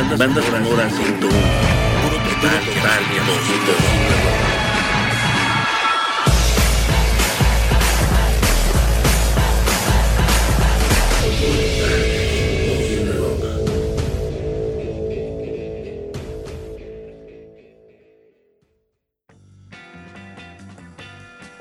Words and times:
Banda, 0.00 0.16
banda 0.16 0.40
sonora 0.40 0.88
101. 0.88 1.20
Puro 1.20 2.16
total, 2.24 2.64
total, 2.64 4.49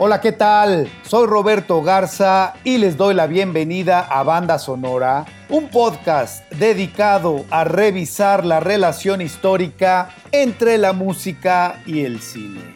Hola, 0.02 0.22
¿qué 0.22 0.32
tal? 0.32 0.90
Soy 1.06 1.28
Roberto 1.28 1.82
Garza 1.82 2.54
y 2.64 2.78
les 2.78 2.96
doy 2.96 3.14
la 3.14 3.28
bienvenida 3.28 4.00
a 4.00 4.24
Banda 4.24 4.58
Sonora, 4.58 5.26
un 5.50 5.68
podcast 5.68 6.50
dedicado 6.54 7.44
a 7.52 7.66
revisar 7.66 8.46
la 8.46 8.62
relación 8.62 9.20
histórica 9.20 10.12
entre 10.32 10.78
la 10.78 10.94
música 10.94 11.82
y 11.86 12.06
el 12.06 12.22
cine. 12.22 12.76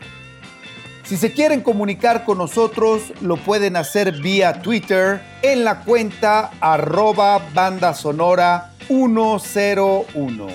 Si 1.05 1.15
se 1.15 1.31
quieren 1.31 1.61
comunicar 1.61 2.25
con 2.25 2.39
nosotros, 2.39 3.13
lo 3.21 3.37
pueden 3.37 3.77
hacer 3.77 4.21
vía 4.21 4.61
Twitter 4.61 5.21
en 5.43 5.63
la 5.63 5.79
cuenta 5.79 6.51
arroba 6.59 7.39
banda 7.53 7.93
sonora 7.93 8.73
101. 8.87 10.47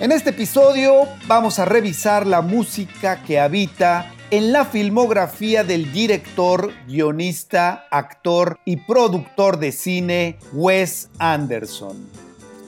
En 0.00 0.10
este 0.10 0.30
episodio 0.30 1.04
vamos 1.28 1.60
a 1.60 1.64
revisar 1.64 2.26
la 2.26 2.40
música 2.42 3.22
que 3.22 3.38
habita 3.38 4.10
en 4.30 4.52
la 4.52 4.64
filmografía 4.64 5.62
del 5.62 5.92
director, 5.92 6.72
guionista, 6.88 7.86
actor 7.90 8.58
y 8.64 8.78
productor 8.78 9.58
de 9.58 9.70
cine 9.70 10.38
Wes 10.52 11.10
Anderson. 11.18 11.96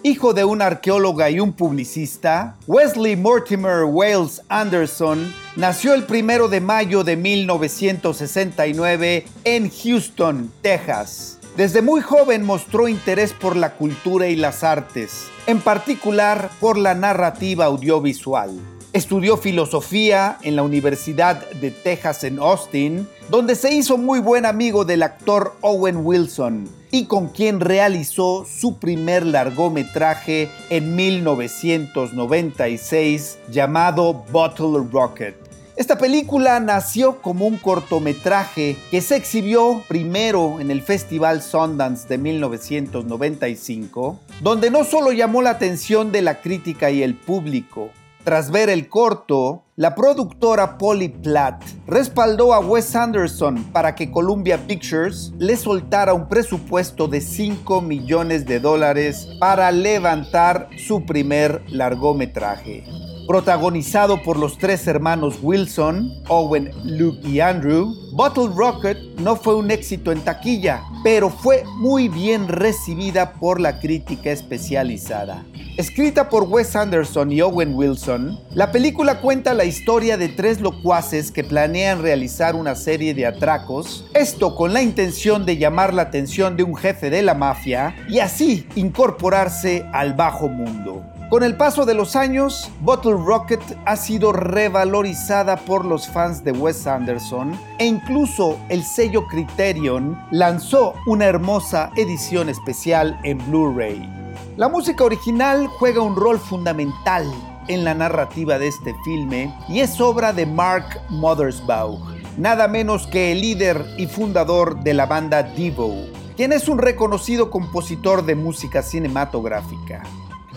Hijo 0.04 0.32
de 0.32 0.44
una 0.44 0.66
arqueóloga 0.66 1.28
y 1.28 1.40
un 1.40 1.52
publicista, 1.52 2.54
Wesley 2.68 3.16
Mortimer 3.16 3.82
Wales 3.84 4.42
Anderson 4.48 5.34
nació 5.56 5.94
el 5.94 6.04
primero 6.04 6.46
de 6.48 6.60
mayo 6.60 7.02
de 7.02 7.16
1969 7.16 9.26
en 9.42 9.68
Houston, 9.68 10.52
Texas. 10.62 11.40
Desde 11.56 11.82
muy 11.82 12.00
joven 12.00 12.44
mostró 12.44 12.86
interés 12.86 13.32
por 13.32 13.56
la 13.56 13.74
cultura 13.74 14.28
y 14.28 14.36
las 14.36 14.62
artes, 14.62 15.26
en 15.48 15.60
particular 15.60 16.48
por 16.60 16.78
la 16.78 16.94
narrativa 16.94 17.64
audiovisual. 17.64 18.77
Estudió 18.94 19.36
filosofía 19.36 20.38
en 20.42 20.56
la 20.56 20.62
Universidad 20.62 21.46
de 21.50 21.70
Texas 21.70 22.24
en 22.24 22.38
Austin, 22.38 23.06
donde 23.28 23.54
se 23.54 23.74
hizo 23.74 23.98
muy 23.98 24.18
buen 24.18 24.46
amigo 24.46 24.86
del 24.86 25.02
actor 25.02 25.56
Owen 25.60 26.06
Wilson 26.06 26.66
y 26.90 27.04
con 27.04 27.28
quien 27.28 27.60
realizó 27.60 28.46
su 28.46 28.78
primer 28.78 29.26
largometraje 29.26 30.48
en 30.70 30.96
1996 30.96 33.40
llamado 33.50 34.24
Bottle 34.32 34.88
Rocket. 34.90 35.36
Esta 35.76 35.98
película 35.98 36.58
nació 36.58 37.20
como 37.20 37.46
un 37.46 37.58
cortometraje 37.58 38.78
que 38.90 39.02
se 39.02 39.16
exhibió 39.16 39.82
primero 39.86 40.60
en 40.60 40.70
el 40.70 40.80
Festival 40.80 41.42
Sundance 41.42 42.08
de 42.08 42.16
1995, 42.16 44.18
donde 44.40 44.70
no 44.70 44.82
solo 44.82 45.12
llamó 45.12 45.42
la 45.42 45.50
atención 45.50 46.10
de 46.10 46.22
la 46.22 46.40
crítica 46.40 46.90
y 46.90 47.02
el 47.02 47.14
público, 47.14 47.90
tras 48.28 48.50
ver 48.50 48.68
el 48.68 48.90
corto, 48.90 49.64
la 49.74 49.94
productora 49.94 50.76
Polly 50.76 51.08
Platt 51.08 51.64
respaldó 51.86 52.52
a 52.52 52.60
Wes 52.60 52.94
Anderson 52.94 53.64
para 53.72 53.94
que 53.94 54.10
Columbia 54.10 54.66
Pictures 54.66 55.32
le 55.38 55.56
soltara 55.56 56.12
un 56.12 56.28
presupuesto 56.28 57.08
de 57.08 57.22
5 57.22 57.80
millones 57.80 58.44
de 58.44 58.60
dólares 58.60 59.26
para 59.40 59.72
levantar 59.72 60.68
su 60.76 61.06
primer 61.06 61.62
largometraje. 61.70 62.84
Protagonizado 63.28 64.22
por 64.22 64.38
los 64.38 64.56
tres 64.56 64.86
hermanos 64.86 65.40
Wilson, 65.42 66.10
Owen, 66.28 66.70
Luke 66.82 67.28
y 67.28 67.40
Andrew, 67.40 67.94
Bottle 68.14 68.48
Rocket 68.56 68.96
no 69.18 69.36
fue 69.36 69.54
un 69.54 69.70
éxito 69.70 70.12
en 70.12 70.22
taquilla, 70.22 70.82
pero 71.04 71.28
fue 71.28 71.62
muy 71.76 72.08
bien 72.08 72.48
recibida 72.48 73.34
por 73.34 73.60
la 73.60 73.80
crítica 73.80 74.30
especializada. 74.30 75.44
Escrita 75.76 76.30
por 76.30 76.44
Wes 76.44 76.74
Anderson 76.74 77.30
y 77.30 77.42
Owen 77.42 77.74
Wilson, 77.74 78.40
la 78.54 78.72
película 78.72 79.20
cuenta 79.20 79.52
la 79.52 79.66
historia 79.66 80.16
de 80.16 80.30
tres 80.30 80.62
locuaces 80.62 81.30
que 81.30 81.44
planean 81.44 82.00
realizar 82.00 82.56
una 82.56 82.74
serie 82.74 83.12
de 83.12 83.26
atracos, 83.26 84.06
esto 84.14 84.56
con 84.56 84.72
la 84.72 84.80
intención 84.80 85.44
de 85.44 85.58
llamar 85.58 85.92
la 85.92 86.00
atención 86.00 86.56
de 86.56 86.62
un 86.62 86.74
jefe 86.74 87.10
de 87.10 87.20
la 87.20 87.34
mafia 87.34 87.94
y 88.08 88.20
así 88.20 88.66
incorporarse 88.74 89.84
al 89.92 90.14
bajo 90.14 90.48
mundo. 90.48 91.04
Con 91.28 91.42
el 91.42 91.58
paso 91.58 91.84
de 91.84 91.92
los 91.92 92.16
años, 92.16 92.70
Bottle 92.80 93.12
Rocket 93.12 93.60
ha 93.84 93.96
sido 93.96 94.32
revalorizada 94.32 95.58
por 95.58 95.84
los 95.84 96.08
fans 96.08 96.42
de 96.42 96.52
Wes 96.52 96.86
Anderson 96.86 97.52
e 97.76 97.84
incluso 97.84 98.58
el 98.70 98.82
sello 98.82 99.26
Criterion 99.26 100.18
lanzó 100.30 100.94
una 101.06 101.26
hermosa 101.26 101.90
edición 101.96 102.48
especial 102.48 103.20
en 103.24 103.36
Blu-ray. 103.46 104.08
La 104.56 104.70
música 104.70 105.04
original 105.04 105.66
juega 105.66 106.00
un 106.00 106.16
rol 106.16 106.38
fundamental 106.38 107.30
en 107.66 107.84
la 107.84 107.92
narrativa 107.92 108.58
de 108.58 108.68
este 108.68 108.94
filme 109.04 109.54
y 109.68 109.80
es 109.80 110.00
obra 110.00 110.32
de 110.32 110.46
Mark 110.46 111.02
Mothersbaugh, 111.10 112.00
nada 112.38 112.68
menos 112.68 113.06
que 113.06 113.32
el 113.32 113.42
líder 113.42 113.84
y 113.98 114.06
fundador 114.06 114.80
de 114.80 114.94
la 114.94 115.04
banda 115.04 115.42
Devo, 115.42 115.94
quien 116.38 116.54
es 116.54 116.68
un 116.68 116.78
reconocido 116.78 117.50
compositor 117.50 118.24
de 118.24 118.34
música 118.34 118.80
cinematográfica. 118.80 120.04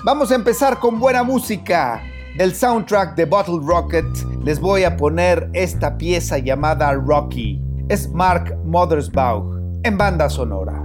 Vamos 0.03 0.31
a 0.31 0.35
empezar 0.35 0.79
con 0.79 0.99
buena 0.99 1.21
música. 1.21 2.01
Del 2.35 2.55
soundtrack 2.55 3.15
de 3.15 3.25
Bottle 3.25 3.59
Rocket 3.61 4.07
les 4.43 4.59
voy 4.59 4.83
a 4.83 4.97
poner 4.97 5.47
esta 5.53 5.95
pieza 5.95 6.39
llamada 6.39 6.91
Rocky. 6.93 7.61
Es 7.87 8.09
Mark 8.09 8.57
Mothersbaugh 8.65 9.59
en 9.83 9.99
banda 9.99 10.27
sonora. 10.27 10.80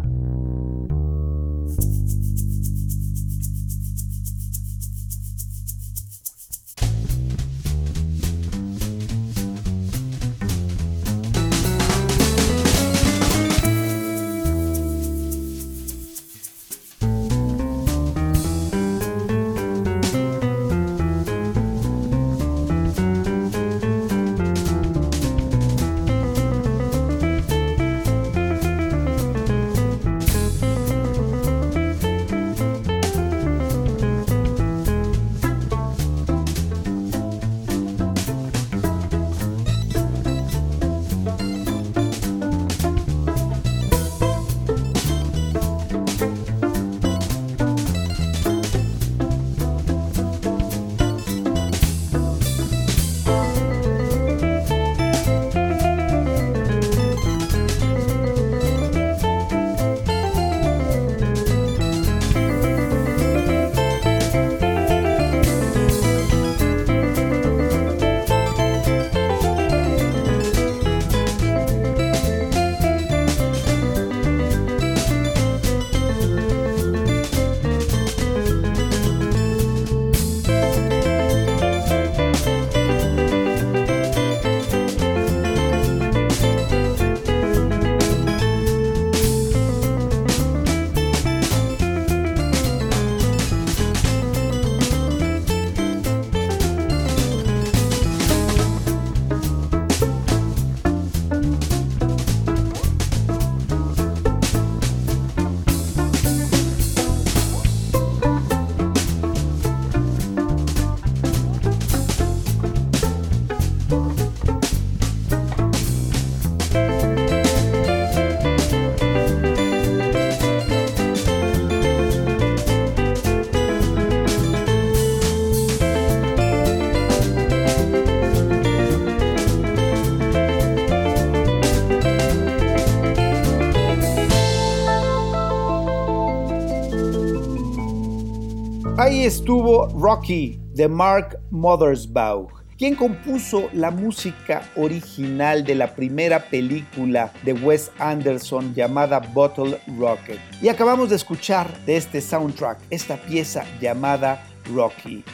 Estuvo 139.27 139.89
Rocky 139.89 140.61
de 140.75 140.87
Mark 140.87 141.37
Mothersbaugh 141.51 142.49
quien 142.79 142.95
compuso 142.95 143.69
la 143.73 143.91
música 143.91 144.63
original 144.77 145.65
de 145.65 145.75
la 145.75 145.95
primera 145.95 146.49
película 146.49 147.33
de 147.43 147.55
Wes 147.55 147.91
Anderson 147.99 148.75
llamada 148.75 149.19
Bottle 149.19 149.81
Rocket. 149.99 150.39
Y 150.61 150.69
acabamos 150.69 151.09
de 151.09 151.17
escuchar 151.17 151.75
de 151.87 151.97
este 151.97 152.21
soundtrack 152.21 152.79
esta 152.91 153.17
pieza 153.17 153.65
llamada 153.81 154.45
Rocky. 154.75 155.25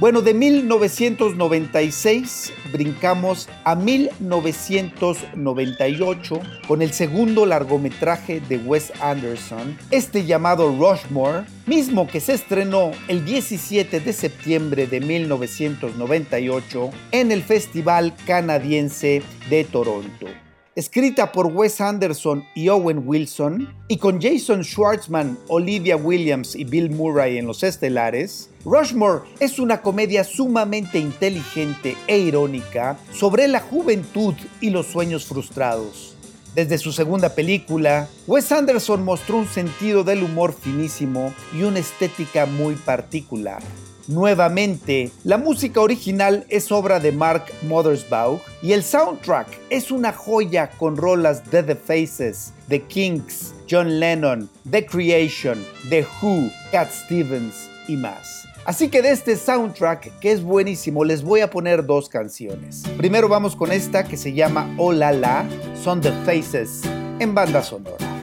Bueno, 0.00 0.22
de 0.22 0.32
1996 0.32 2.54
brincamos 2.72 3.50
a 3.64 3.74
1998 3.74 6.40
con 6.66 6.80
el 6.80 6.94
segundo 6.94 7.44
largometraje 7.44 8.40
de 8.40 8.56
Wes 8.56 8.94
Anderson, 9.02 9.76
este 9.90 10.24
llamado 10.24 10.74
Rushmore, 10.74 11.44
mismo 11.66 12.06
que 12.06 12.20
se 12.20 12.32
estrenó 12.32 12.92
el 13.08 13.26
17 13.26 14.00
de 14.00 14.12
septiembre 14.14 14.86
de 14.86 15.00
1998 15.00 16.90
en 17.12 17.30
el 17.30 17.42
Festival 17.42 18.14
Canadiense 18.24 19.20
de 19.50 19.64
Toronto 19.64 20.28
escrita 20.76 21.32
por 21.32 21.46
Wes 21.46 21.80
Anderson 21.80 22.44
y 22.54 22.68
Owen 22.68 23.02
Wilson, 23.04 23.74
y 23.88 23.96
con 23.96 24.20
Jason 24.20 24.62
Schwartzman, 24.62 25.38
Olivia 25.48 25.96
Williams 25.96 26.54
y 26.54 26.64
Bill 26.64 26.90
Murray 26.90 27.38
en 27.38 27.46
los 27.46 27.62
estelares, 27.62 28.50
Rushmore 28.64 29.22
es 29.40 29.58
una 29.58 29.82
comedia 29.82 30.22
sumamente 30.22 30.98
inteligente 30.98 31.96
e 32.06 32.18
irónica 32.18 32.98
sobre 33.12 33.48
la 33.48 33.60
juventud 33.60 34.34
y 34.60 34.70
los 34.70 34.86
sueños 34.86 35.24
frustrados. 35.24 36.14
Desde 36.54 36.78
su 36.78 36.92
segunda 36.92 37.34
película, 37.34 38.08
Wes 38.26 38.50
Anderson 38.50 39.04
mostró 39.04 39.38
un 39.38 39.46
sentido 39.46 40.02
del 40.02 40.22
humor 40.22 40.52
finísimo 40.52 41.32
y 41.56 41.62
una 41.62 41.78
estética 41.78 42.46
muy 42.46 42.74
particular. 42.74 43.62
Nuevamente, 44.10 45.12
la 45.22 45.38
música 45.38 45.80
original 45.80 46.44
es 46.48 46.72
obra 46.72 46.98
de 46.98 47.12
Mark 47.12 47.44
Mothersbaugh 47.62 48.40
y 48.60 48.72
el 48.72 48.82
soundtrack 48.82 49.46
es 49.70 49.92
una 49.92 50.12
joya 50.12 50.68
con 50.68 50.96
rolas 50.96 51.48
de 51.48 51.62
The 51.62 51.76
Faces, 51.76 52.52
The 52.68 52.82
Kinks, 52.82 53.54
John 53.70 54.00
Lennon, 54.00 54.50
The 54.68 54.84
Creation, 54.84 55.64
The 55.90 56.04
Who, 56.20 56.50
Cat 56.72 56.90
Stevens 56.90 57.70
y 57.86 57.96
más. 57.96 58.48
Así 58.64 58.88
que 58.88 59.00
de 59.00 59.12
este 59.12 59.36
soundtrack, 59.36 60.18
que 60.18 60.32
es 60.32 60.42
buenísimo, 60.42 61.04
les 61.04 61.22
voy 61.22 61.42
a 61.42 61.50
poner 61.50 61.86
dos 61.86 62.08
canciones. 62.08 62.82
Primero 62.96 63.28
vamos 63.28 63.54
con 63.54 63.70
esta 63.70 64.02
que 64.02 64.16
se 64.16 64.32
llama 64.32 64.74
Oh 64.76 64.90
La 64.92 65.12
La, 65.12 65.48
son 65.80 66.00
The 66.00 66.10
Faces, 66.24 66.82
en 67.20 67.32
banda 67.32 67.62
sonora. 67.62 68.19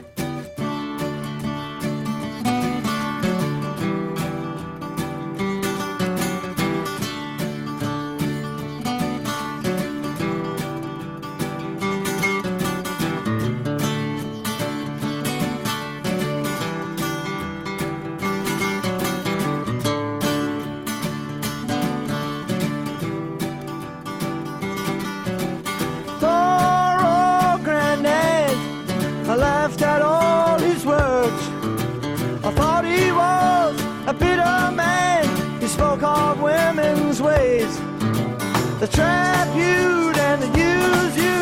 trap 38.98 39.48
you 39.54 40.10
and 40.26 40.42
they 40.42 40.52
use 40.72 41.14
you 41.26 41.40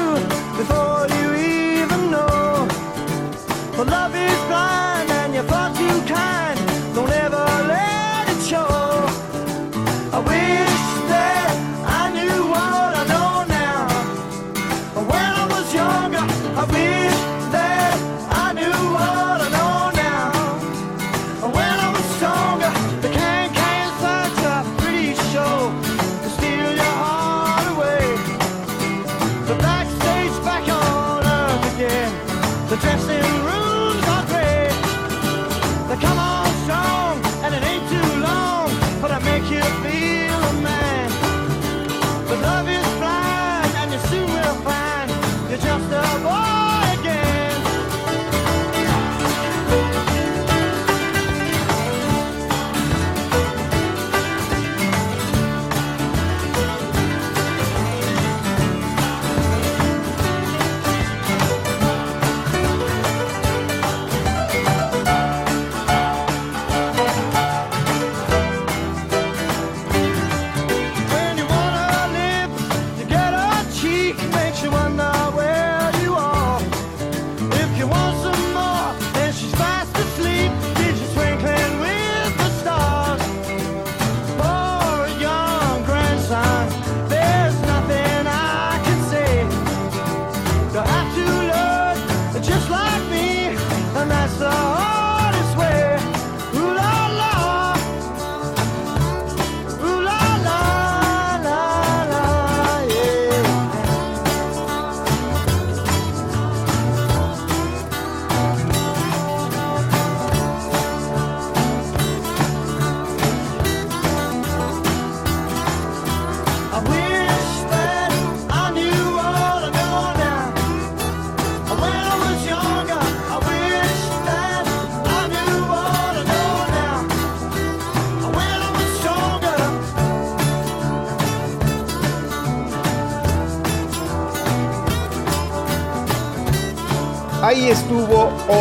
before 0.58 1.06
you 1.16 1.26
even 1.80 2.10
know. 2.10 2.68
For 3.76 3.84
love 3.86 4.14
is 4.14 4.40
blind 4.50 5.10
and 5.10 5.34
your 5.34 5.44
thoughts. 5.44 5.75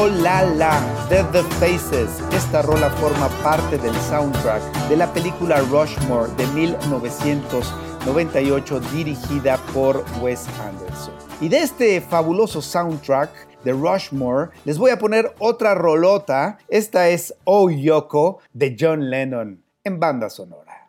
Oh 0.06 0.10
La 0.22 0.44
La 0.44 0.80
de 1.10 1.24
The 1.32 1.42
Faces. 1.56 2.22
Esta 2.32 2.62
rola 2.62 2.92
forma 2.92 3.28
parte 3.42 3.80
del 3.80 3.96
soundtrack 4.02 4.62
de 4.88 4.98
la 4.98 5.12
película 5.12 5.62
Rushmore 5.62 6.32
de 6.38 6.46
1998 6.48 8.80
dirigida 8.94 9.58
por 9.74 10.06
Wes 10.22 10.46
Anderson. 10.60 11.16
Y 11.42 11.50
de 11.50 11.58
este 11.58 12.00
fabuloso 12.02 12.62
soundtrack 12.62 13.64
de 13.64 13.72
Rushmore 13.72 14.52
les 14.64 14.78
voy 14.78 14.92
a 14.92 15.00
poner 15.00 15.34
otra 15.40 15.74
rolota. 15.74 16.60
Esta 16.68 17.10
es 17.10 17.34
Oh 17.44 17.72
Yoko 17.72 18.42
de 18.54 18.78
John 18.80 19.10
Lennon 19.10 19.64
en 19.84 20.00
banda 20.00 20.30
sonora. 20.30 20.86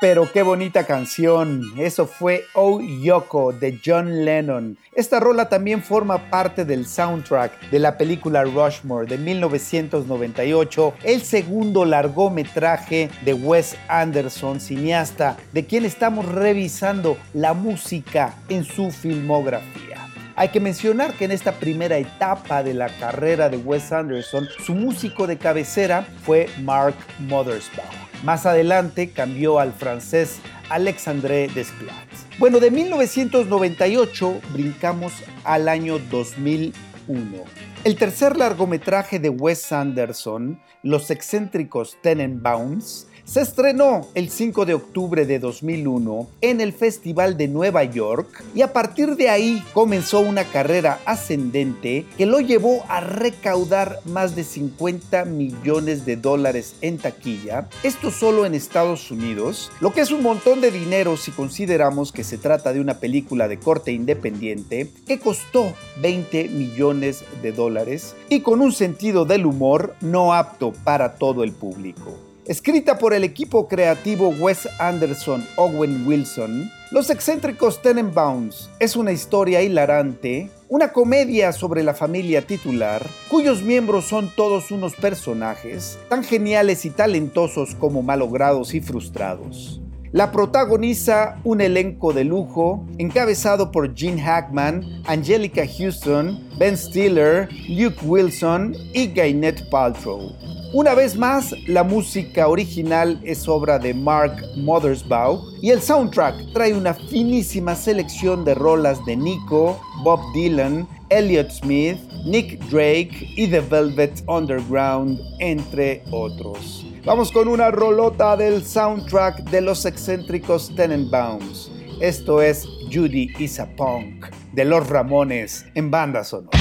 Pero 0.00 0.30
qué 0.32 0.42
bonita 0.42 0.84
canción. 0.84 1.62
Eso 1.76 2.06
fue 2.06 2.44
Oh 2.54 2.80
Yoko 2.80 3.52
de 3.52 3.80
John 3.84 4.24
Lennon. 4.24 4.78
Esta 4.94 5.20
rola 5.20 5.48
también 5.48 5.82
forma 5.82 6.30
parte 6.30 6.64
del 6.64 6.86
soundtrack 6.86 7.70
de 7.70 7.78
la 7.78 7.96
película 7.96 8.44
Rushmore 8.44 9.06
de 9.06 9.18
1998, 9.18 10.94
el 11.04 11.22
segundo 11.22 11.84
largometraje 11.84 13.10
de 13.24 13.34
Wes 13.34 13.76
Anderson, 13.88 14.60
cineasta, 14.60 15.36
de 15.52 15.66
quien 15.66 15.84
estamos 15.84 16.26
revisando 16.26 17.16
la 17.34 17.54
música 17.54 18.34
en 18.48 18.64
su 18.64 18.90
filmografía. 18.90 20.08
Hay 20.36 20.50
que 20.50 20.60
mencionar 20.60 21.14
que 21.14 21.24
en 21.24 21.32
esta 21.32 21.52
primera 21.52 21.98
etapa 21.98 22.62
de 22.62 22.74
la 22.74 22.88
carrera 23.00 23.48
de 23.48 23.56
Wes 23.56 23.90
Anderson, 23.90 24.48
su 24.64 24.74
músico 24.74 25.26
de 25.26 25.36
cabecera 25.36 26.06
fue 26.22 26.48
Mark 26.62 26.94
Mothersbaugh. 27.18 28.07
Más 28.24 28.46
adelante 28.46 29.10
cambió 29.10 29.60
al 29.60 29.72
francés 29.72 30.40
Alexandre 30.70 31.48
Desplat. 31.54 31.94
Bueno, 32.38 32.58
de 32.58 32.70
1998 32.70 34.40
brincamos 34.52 35.12
al 35.44 35.68
año 35.68 35.98
2001. 36.10 37.44
El 37.84 37.96
tercer 37.96 38.36
largometraje 38.36 39.20
de 39.20 39.28
Wes 39.28 39.70
Anderson, 39.70 40.60
Los 40.82 41.10
excéntricos 41.12 41.96
Tenenbaums, 42.02 43.06
se 43.28 43.42
estrenó 43.42 44.08
el 44.14 44.30
5 44.30 44.64
de 44.64 44.72
octubre 44.72 45.26
de 45.26 45.38
2001 45.38 46.26
en 46.40 46.62
el 46.62 46.72
Festival 46.72 47.36
de 47.36 47.46
Nueva 47.46 47.84
York 47.84 48.42
y 48.54 48.62
a 48.62 48.72
partir 48.72 49.16
de 49.16 49.28
ahí 49.28 49.62
comenzó 49.74 50.20
una 50.20 50.44
carrera 50.44 50.98
ascendente 51.04 52.06
que 52.16 52.24
lo 52.24 52.40
llevó 52.40 52.86
a 52.88 53.00
recaudar 53.00 54.00
más 54.06 54.34
de 54.34 54.44
50 54.44 55.26
millones 55.26 56.06
de 56.06 56.16
dólares 56.16 56.76
en 56.80 56.96
taquilla, 56.96 57.68
esto 57.82 58.10
solo 58.10 58.46
en 58.46 58.54
Estados 58.54 59.10
Unidos, 59.10 59.70
lo 59.80 59.92
que 59.92 60.00
es 60.00 60.10
un 60.10 60.22
montón 60.22 60.62
de 60.62 60.70
dinero 60.70 61.18
si 61.18 61.30
consideramos 61.30 62.12
que 62.12 62.24
se 62.24 62.38
trata 62.38 62.72
de 62.72 62.80
una 62.80 62.94
película 62.94 63.46
de 63.46 63.58
corte 63.58 63.92
independiente 63.92 64.90
que 65.06 65.18
costó 65.18 65.74
20 66.00 66.48
millones 66.48 67.24
de 67.42 67.52
dólares 67.52 68.16
y 68.30 68.40
con 68.40 68.62
un 68.62 68.72
sentido 68.72 69.26
del 69.26 69.44
humor 69.44 69.94
no 70.00 70.32
apto 70.32 70.72
para 70.72 71.16
todo 71.16 71.44
el 71.44 71.52
público. 71.52 72.27
Escrita 72.48 72.96
por 72.96 73.12
el 73.12 73.24
equipo 73.24 73.68
creativo 73.68 74.30
Wes 74.30 74.66
Anderson 74.78 75.46
Owen 75.56 76.06
Wilson, 76.06 76.70
Los 76.90 77.10
excéntricos 77.10 77.82
Tenenbaums 77.82 78.70
es 78.78 78.96
una 78.96 79.12
historia 79.12 79.60
hilarante, 79.60 80.48
una 80.70 80.90
comedia 80.94 81.52
sobre 81.52 81.82
la 81.82 81.92
familia 81.92 82.40
titular, 82.40 83.06
cuyos 83.28 83.60
miembros 83.62 84.06
son 84.06 84.30
todos 84.34 84.70
unos 84.70 84.94
personajes, 84.94 85.98
tan 86.08 86.24
geniales 86.24 86.86
y 86.86 86.90
talentosos 86.90 87.74
como 87.74 88.00
malogrados 88.02 88.72
y 88.72 88.80
frustrados. 88.80 89.82
La 90.12 90.32
protagoniza 90.32 91.42
un 91.44 91.60
elenco 91.60 92.14
de 92.14 92.24
lujo 92.24 92.86
encabezado 92.96 93.70
por 93.70 93.94
Gene 93.94 94.22
Hackman, 94.22 95.02
Angelica 95.04 95.66
Houston, 95.66 96.48
Ben 96.58 96.78
Stiller, 96.78 97.50
Luke 97.68 97.98
Wilson 98.06 98.74
y 98.94 99.08
Gwyneth 99.08 99.68
Paltrow. 99.68 100.32
Una 100.72 100.94
vez 100.94 101.16
más, 101.16 101.54
la 101.66 101.82
música 101.82 102.46
original 102.46 103.18
es 103.24 103.48
obra 103.48 103.78
de 103.78 103.94
Mark 103.94 104.36
Mothersbaugh 104.56 105.40
y 105.62 105.70
el 105.70 105.80
soundtrack 105.80 106.52
trae 106.52 106.74
una 106.74 106.92
finísima 106.92 107.74
selección 107.74 108.44
de 108.44 108.54
rolas 108.54 109.02
de 109.06 109.16
Nico, 109.16 109.80
Bob 110.04 110.20
Dylan, 110.34 110.86
Elliott 111.08 111.50
Smith, 111.50 111.98
Nick 112.26 112.60
Drake 112.66 113.32
y 113.34 113.48
The 113.48 113.60
Velvet 113.60 114.22
Underground, 114.26 115.18
entre 115.38 116.02
otros. 116.10 116.84
Vamos 117.06 117.32
con 117.32 117.48
una 117.48 117.70
rolota 117.70 118.36
del 118.36 118.62
soundtrack 118.62 119.48
de 119.48 119.62
los 119.62 119.86
excéntricos 119.86 120.74
Tenenbaums. 120.76 121.70
Esto 121.98 122.42
es 122.42 122.68
Judy 122.92 123.30
is 123.38 123.58
a 123.58 123.66
Punk 123.74 124.26
de 124.52 124.66
los 124.66 124.86
Ramones 124.86 125.64
en 125.74 125.90
banda 125.90 126.22
sonora. 126.24 126.58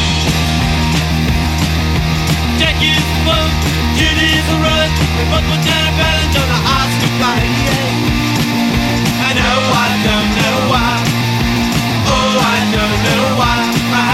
Tragedies 3.97 4.45
arise, 4.53 4.93
but 5.33 5.41
we're 5.49 5.63
down 5.65 5.89
balance 5.97 6.37
on 6.37 6.49
a 6.53 6.59
heart 6.69 6.91
to. 7.01 7.07
I 9.09 9.33
know 9.33 9.57
I 9.73 9.89
don't 10.05 10.31
know 10.37 10.57
why. 10.69 11.01
Oh, 12.05 12.37
I 12.37 12.59
don't 12.77 12.99
know 13.01 13.25
why. 13.41 13.57
My. 13.89 14.13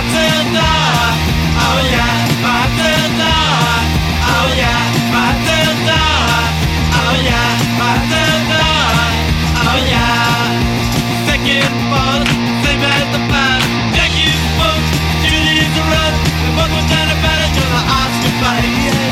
Oh 1.68 1.80
yeah, 1.92 2.16
my. 2.40 2.64
Oh 4.24 4.48
yeah, 4.56 4.80
my. 5.12 5.36
Oh 7.04 7.16
yeah, 7.28 7.60
Second 11.28 11.76
part, 11.92 12.24
same 12.64 12.84
as 12.88 13.08
the 13.12 13.22
past. 13.28 13.68
Thank 14.00 14.16
you, 14.16 14.32
folks. 14.56 14.90
Tragedies 15.28 15.76
arise, 15.76 16.20
but 16.56 16.72
we're 16.72 16.88
down 16.88 17.12
balance 17.20 17.58
on 17.60 17.68
a 17.68 17.82
heart 17.92 18.14
to. 18.24 19.03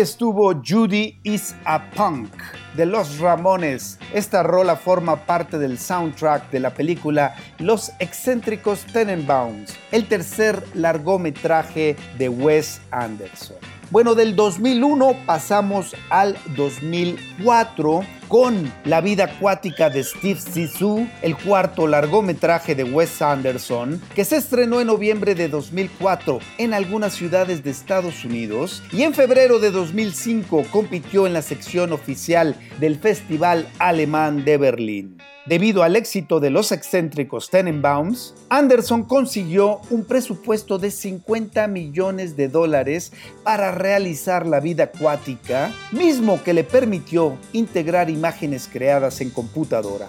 Estuvo 0.00 0.52
Judy 0.62 1.18
is 1.22 1.54
a 1.64 1.90
Punk 1.92 2.30
de 2.76 2.84
Los 2.84 3.18
Ramones. 3.18 3.98
Esta 4.12 4.42
rola 4.42 4.76
forma 4.76 5.24
parte 5.24 5.58
del 5.58 5.78
soundtrack 5.78 6.50
de 6.50 6.60
la 6.60 6.74
película 6.74 7.34
Los 7.58 7.92
excéntricos 7.98 8.84
Tenenbaums, 8.92 9.74
el 9.92 10.06
tercer 10.06 10.62
largometraje 10.74 11.96
de 12.18 12.28
Wes 12.28 12.82
Anderson. 12.90 13.56
Bueno, 13.90 14.14
del 14.14 14.36
2001 14.36 15.16
pasamos 15.24 15.96
al 16.10 16.36
2004 16.56 18.00
con 18.28 18.72
La 18.84 19.00
vida 19.00 19.24
acuática 19.24 19.90
de 19.90 20.02
Steve 20.02 20.40
Zissou, 20.40 21.08
el 21.22 21.36
cuarto 21.36 21.86
largometraje 21.86 22.74
de 22.74 22.84
Wes 22.84 23.22
Anderson, 23.22 24.00
que 24.14 24.24
se 24.24 24.36
estrenó 24.36 24.80
en 24.80 24.88
noviembre 24.88 25.34
de 25.34 25.48
2004 25.48 26.40
en 26.58 26.74
algunas 26.74 27.14
ciudades 27.14 27.62
de 27.62 27.70
Estados 27.70 28.24
Unidos 28.24 28.82
y 28.92 29.02
en 29.02 29.14
febrero 29.14 29.58
de 29.58 29.70
2005 29.70 30.64
compitió 30.70 31.26
en 31.26 31.32
la 31.32 31.42
sección 31.42 31.92
oficial 31.92 32.56
del 32.80 32.96
Festival 32.96 33.68
Alemán 33.78 34.44
de 34.44 34.58
Berlín. 34.58 35.18
Debido 35.46 35.84
al 35.84 35.94
éxito 35.94 36.40
de 36.40 36.50
los 36.50 36.72
excéntricos 36.72 37.50
Tenenbaums, 37.50 38.34
Anderson 38.48 39.04
consiguió 39.04 39.80
un 39.90 40.04
presupuesto 40.04 40.76
de 40.78 40.90
50 40.90 41.68
millones 41.68 42.36
de 42.36 42.48
dólares 42.48 43.12
para 43.44 43.70
realizar 43.70 44.44
la 44.44 44.58
vida 44.58 44.84
acuática, 44.84 45.72
mismo 45.92 46.42
que 46.42 46.52
le 46.52 46.64
permitió 46.64 47.38
integrar 47.52 48.10
imágenes 48.16 48.68
creadas 48.72 49.20
en 49.20 49.30
computadora. 49.30 50.08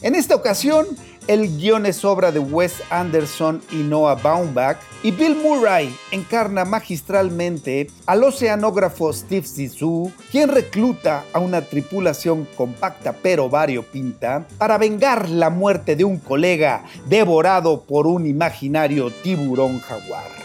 En 0.00 0.14
esta 0.14 0.36
ocasión, 0.36 0.86
el 1.26 1.58
guion 1.58 1.84
es 1.84 2.04
obra 2.04 2.30
de 2.30 2.38
Wes 2.38 2.76
Anderson 2.88 3.60
y 3.72 3.82
Noah 3.82 4.14
Baumbach 4.14 4.78
y 5.02 5.10
Bill 5.10 5.34
Murray 5.34 5.92
encarna 6.12 6.64
magistralmente 6.64 7.90
al 8.06 8.22
oceanógrafo 8.22 9.12
Steve 9.12 9.46
Zissou, 9.46 10.12
quien 10.30 10.48
recluta 10.48 11.24
a 11.32 11.40
una 11.40 11.62
tripulación 11.62 12.46
compacta 12.56 13.12
pero 13.12 13.50
variopinta 13.50 14.46
para 14.56 14.78
vengar 14.78 15.28
la 15.28 15.50
muerte 15.50 15.96
de 15.96 16.04
un 16.04 16.18
colega 16.18 16.84
devorado 17.06 17.82
por 17.82 18.06
un 18.06 18.24
imaginario 18.24 19.10
tiburón 19.10 19.80
jaguar. 19.80 20.37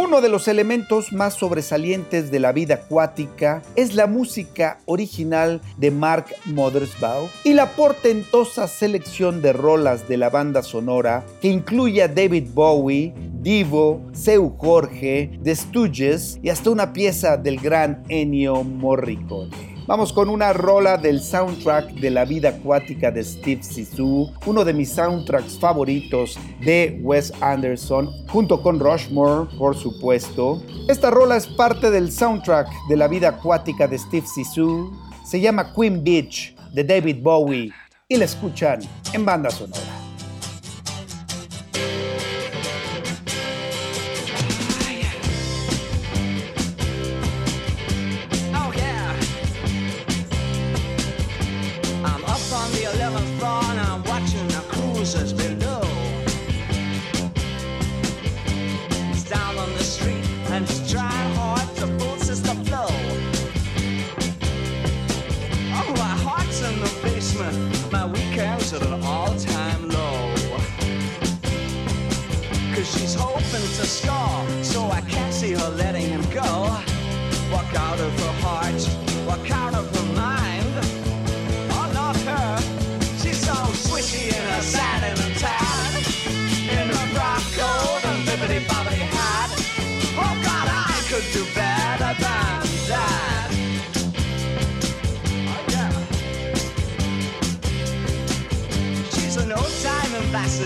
Uno 0.00 0.20
de 0.20 0.28
los 0.28 0.46
elementos 0.46 1.12
más 1.12 1.34
sobresalientes 1.34 2.30
de 2.30 2.38
la 2.38 2.52
vida 2.52 2.74
acuática 2.74 3.62
es 3.74 3.96
la 3.96 4.06
música 4.06 4.78
original 4.84 5.60
de 5.76 5.90
Mark 5.90 6.26
Mothersbaugh 6.44 7.28
y 7.42 7.54
la 7.54 7.72
portentosa 7.72 8.68
selección 8.68 9.42
de 9.42 9.52
rolas 9.52 10.08
de 10.08 10.16
la 10.16 10.30
banda 10.30 10.62
sonora 10.62 11.26
que 11.40 11.48
incluye 11.48 12.00
a 12.00 12.06
David 12.06 12.50
Bowie, 12.54 13.12
Divo, 13.40 14.00
Seu 14.12 14.56
Jorge, 14.56 15.36
The 15.42 15.56
Stooges 15.56 16.38
y 16.44 16.50
hasta 16.50 16.70
una 16.70 16.92
pieza 16.92 17.36
del 17.36 17.58
gran 17.58 18.04
Ennio 18.08 18.62
Morricone. 18.62 19.77
Vamos 19.88 20.12
con 20.12 20.28
una 20.28 20.52
rola 20.52 20.98
del 20.98 21.22
soundtrack 21.22 21.94
de 21.94 22.10
la 22.10 22.26
vida 22.26 22.50
acuática 22.50 23.10
de 23.10 23.24
Steve 23.24 23.62
Zissou, 23.62 24.30
uno 24.44 24.62
de 24.62 24.74
mis 24.74 24.92
soundtracks 24.92 25.58
favoritos 25.58 26.38
de 26.60 27.00
Wes 27.02 27.32
Anderson, 27.40 28.10
junto 28.28 28.60
con 28.60 28.80
Rushmore, 28.80 29.48
por 29.56 29.74
supuesto. 29.74 30.62
Esta 30.90 31.08
rola 31.08 31.38
es 31.38 31.46
parte 31.46 31.90
del 31.90 32.12
soundtrack 32.12 32.68
de 32.90 32.96
la 32.98 33.08
vida 33.08 33.30
acuática 33.30 33.88
de 33.88 33.96
Steve 33.96 34.26
Zissou. 34.26 34.92
Se 35.24 35.40
llama 35.40 35.72
Queen 35.72 36.04
Beach 36.04 36.54
de 36.74 36.84
David 36.84 37.22
Bowie 37.22 37.72
y 38.08 38.18
la 38.18 38.26
escuchan 38.26 38.80
en 39.14 39.24
banda 39.24 39.48
sonora. 39.48 39.97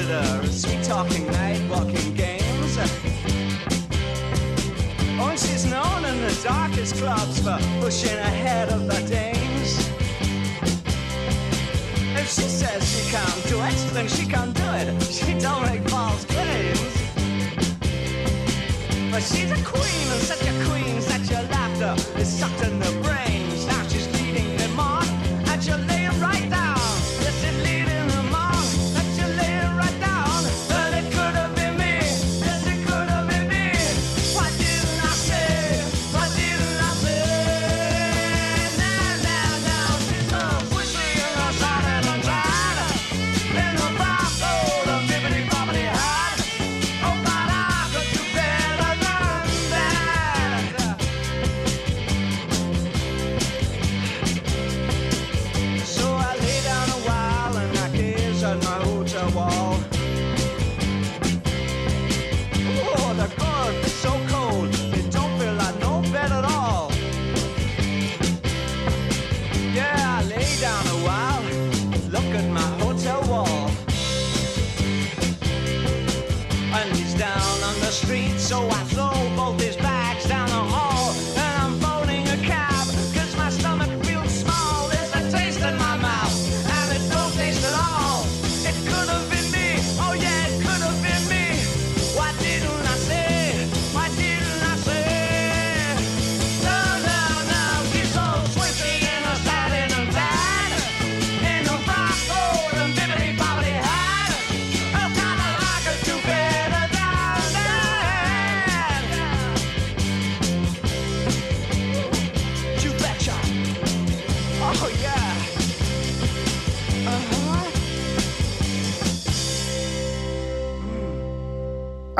Ambassador 0.03 0.38
of 0.38 0.45
uh, 0.45 0.51
sweet 0.51 0.83
talking, 0.83 1.27
night 1.33 1.61
walking 1.71 2.15
games. 2.15 2.79
Oh, 5.21 5.35
she's 5.37 5.67
known 5.67 6.05
in 6.05 6.21
the 6.21 6.41
darkest 6.43 6.97
clubs 6.97 7.41
for 7.41 7.59
pushing 7.81 8.19
ahead 8.19 8.71
of 8.71 8.87
the 8.87 9.01
dames. 9.09 9.88
If 12.19 12.29
she 12.29 12.49
says 12.49 12.83
she 12.91 13.11
can't 13.11 13.49
do 13.49 13.61
it, 13.61 13.95
then 13.95 14.09
she 14.09 14.27
can't 14.27 14.55
do 14.55 14.65
it. 14.65 15.03
She 15.05 15.38
don't 15.38 15.62
make 15.67 15.88
false 15.88 16.25
claims. 16.25 16.81
But 19.11 19.23
she's 19.23 19.51
a 19.51 19.62
queen, 19.65 20.07
and 20.12 20.23
such 20.23 20.43
a 20.43 20.55
queen 20.67 21.01
that 21.11 21.31
your 21.31 21.43
laughter 21.51 21.95
is 22.21 22.29
sucked 22.29 22.62
in 22.65 22.79
the 22.79 22.91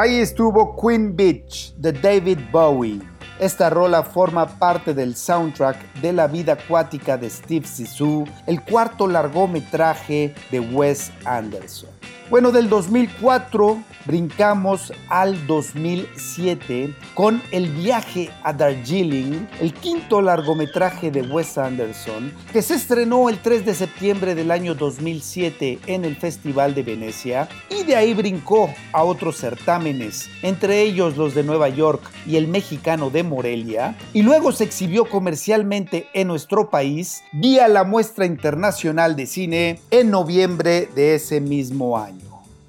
Ahí 0.03 0.19
estuvo 0.19 0.75
Queen 0.75 1.15
Beach 1.15 1.75
de 1.77 1.93
David 1.93 2.41
Bowie. 2.51 3.01
Esta 3.39 3.71
rola 3.71 4.03
forma 4.03 4.59
parte 4.59 4.95
del 4.95 5.15
soundtrack 5.15 5.77
de 6.01 6.13
La 6.13 6.27
vida 6.27 6.55
acuática 6.55 7.17
de 7.17 7.31
Steve 7.31 7.65
Zissou, 7.65 8.27
el 8.49 8.61
cuarto 8.63 9.07
largometraje 9.07 10.35
de 10.51 10.59
Wes 10.59 11.13
Anderson. 11.25 12.02
Bueno, 12.33 12.51
del 12.51 12.71
2004 12.71 13.83
brincamos 14.07 14.91
al 15.11 15.47
2007 15.47 16.95
con 17.13 17.43
El 17.51 17.69
viaje 17.69 18.31
a 18.43 18.55
Darjeeling, 18.55 19.47
el 19.61 19.75
quinto 19.75 20.23
largometraje 20.23 21.11
de 21.11 21.21
Wes 21.21 21.59
Anderson, 21.59 22.33
que 22.51 22.63
se 22.63 22.77
estrenó 22.77 23.29
el 23.29 23.39
3 23.39 23.67
de 23.67 23.75
septiembre 23.75 24.35
del 24.35 24.51
año 24.51 24.75
2007 24.75 25.81
en 25.87 26.07
el 26.07 26.17
Festival 26.17 26.75
de 26.75 26.83
Venecia 26.83 27.51
y 27.69 27.85
de 27.85 27.97
ahí 27.97 28.15
brincó 28.15 28.73
a 28.93 29.05
otros 29.05 29.37
certámenes, 29.37 30.31
entre 30.41 30.81
ellos 30.81 31.19
los 31.19 31.35
de 31.35 31.45
Nueva 31.45 31.69
York 31.69 32.03
y 32.27 32.37
el 32.37 32.49
mexicano 32.49 33.11
de 33.11 33.25
Morelia, 33.25 33.95
y 34.15 34.23
luego 34.23 34.53
se 34.53 34.65
exhibió 34.65 35.05
comercialmente 35.05 36.09
en 36.15 36.29
nuestro 36.29 36.71
país 36.71 37.25
vía 37.33 37.69
la 37.69 37.85
muestra 37.85 38.25
internacional 38.25 39.17
de 39.17 39.27
cine 39.27 39.81
en 39.91 40.11
noviembre 40.11 40.89
de 40.95 41.17
ese 41.17 41.43
mismo 41.43 41.99
año. 41.99 42.22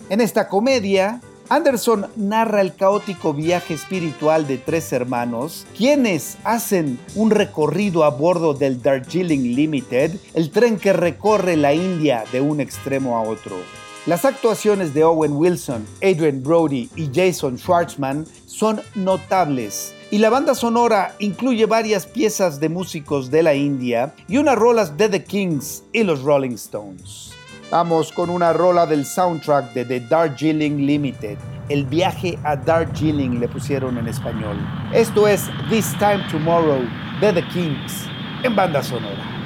En 0.10 0.20
esta 0.20 0.50
comedia, 0.50 1.22
Anderson 1.50 2.08
narra 2.16 2.62
el 2.62 2.76
caótico 2.76 3.34
viaje 3.34 3.74
espiritual 3.74 4.48
de 4.48 4.58
tres 4.58 4.92
hermanos, 4.92 5.66
quienes 5.78 6.38
hacen 6.44 7.00
un 7.16 7.32
recorrido 7.32 8.04
a 8.04 8.10
bordo 8.10 8.54
del 8.54 8.82
Darjeeling 8.82 9.56
Limited, 9.56 10.12
el 10.34 10.52
tren 10.52 10.78
que 10.78 10.94
recorre 10.94 11.56
la 11.56 11.74
India 11.74 12.26
de 12.32 12.42
un 12.42 12.60
extremo 12.60 13.18
a 13.18 13.22
otro. 13.22 13.56
Las 14.06 14.26
actuaciones 14.26 14.94
de 14.94 15.06
Owen 15.06 15.34
Wilson, 15.34 15.86
Adrian 16.02 16.44
Brody 16.44 16.90
y 16.98 17.10
Jason 17.14 17.58
Schwartzman 17.58 18.26
son 18.46 18.82
notables 18.96 19.94
y 20.12 20.18
la 20.18 20.30
banda 20.30 20.54
sonora 20.54 21.16
incluye 21.20 21.66
varias 21.66 22.06
piezas 22.06 22.60
de 22.60 22.68
músicos 22.68 23.32
de 23.32 23.42
la 23.42 23.56
India 23.56 24.14
y 24.28 24.38
unas 24.38 24.58
rolas 24.58 24.98
de 24.98 25.08
The 25.08 25.24
Kings 25.24 25.84
y 25.94 26.04
los 26.04 26.22
Rolling 26.22 26.56
Stones. 26.56 27.33
Vamos 27.72 28.12
con 28.12 28.30
una 28.30 28.54
rola 28.54 28.86
del 28.86 29.06
soundtrack 29.06 29.74
de 29.74 29.86
The 29.86 30.00
Darjeeling 30.02 30.86
Limited, 30.86 31.38
El 31.70 31.86
viaje 31.86 32.38
a 32.44 32.56
Darjeeling 32.56 33.40
le 33.40 33.48
pusieron 33.48 33.98
en 33.98 34.08
español. 34.08 34.58
Esto 34.94 35.28
es 35.28 35.50
This 35.70 35.92
Time 35.98 36.24
Tomorrow 36.30 36.82
de 37.20 37.34
The 37.34 37.48
Kings 37.48 38.08
en 38.44 38.56
banda 38.56 38.84
sonora. 38.84 39.43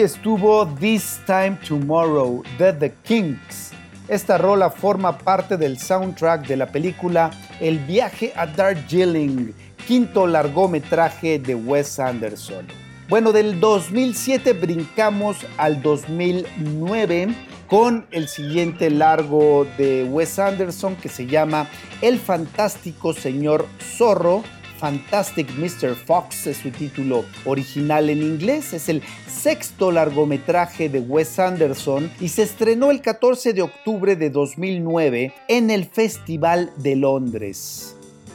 Estuvo 0.00 0.66
This 0.80 1.20
Time 1.26 1.58
Tomorrow 1.66 2.42
de 2.58 2.72
The 2.72 2.94
Kings. 3.02 3.72
Esta 4.08 4.38
rola 4.38 4.70
forma 4.70 5.18
parte 5.18 5.56
del 5.56 5.78
soundtrack 5.78 6.46
de 6.46 6.56
la 6.56 6.66
película 6.66 7.30
El 7.60 7.78
viaje 7.80 8.32
a 8.34 8.46
Darjeeling, 8.46 9.52
quinto 9.86 10.26
largometraje 10.26 11.38
de 11.38 11.54
Wes 11.54 11.98
Anderson. 12.00 12.66
Bueno, 13.08 13.32
del 13.32 13.60
2007 13.60 14.54
brincamos 14.54 15.36
al 15.58 15.82
2009 15.82 17.34
con 17.66 18.06
el 18.10 18.28
siguiente 18.28 18.90
largo 18.90 19.66
de 19.76 20.04
Wes 20.04 20.38
Anderson 20.38 20.96
que 20.96 21.08
se 21.08 21.26
llama 21.26 21.68
El 22.00 22.18
fantástico 22.18 23.12
señor 23.12 23.66
zorro 23.96 24.42
Fantastic 24.82 25.48
Mr. 25.58 25.94
Fox 25.94 26.48
es 26.48 26.56
su 26.56 26.72
título 26.72 27.24
original 27.44 28.10
en 28.10 28.20
inglés. 28.20 28.72
Es 28.72 28.88
el 28.88 29.00
sexto 29.28 29.92
largometraje 29.92 30.88
de 30.88 30.98
Wes 30.98 31.38
Anderson 31.38 32.10
y 32.18 32.30
se 32.30 32.42
estrenó 32.42 32.90
el 32.90 33.00
14 33.00 33.52
de 33.52 33.62
octubre 33.62 34.16
de 34.16 34.28
2009 34.28 35.34
en 35.46 35.70
el 35.70 35.84
Festival 35.84 36.72
de 36.78 36.96
Londres. 36.96 37.94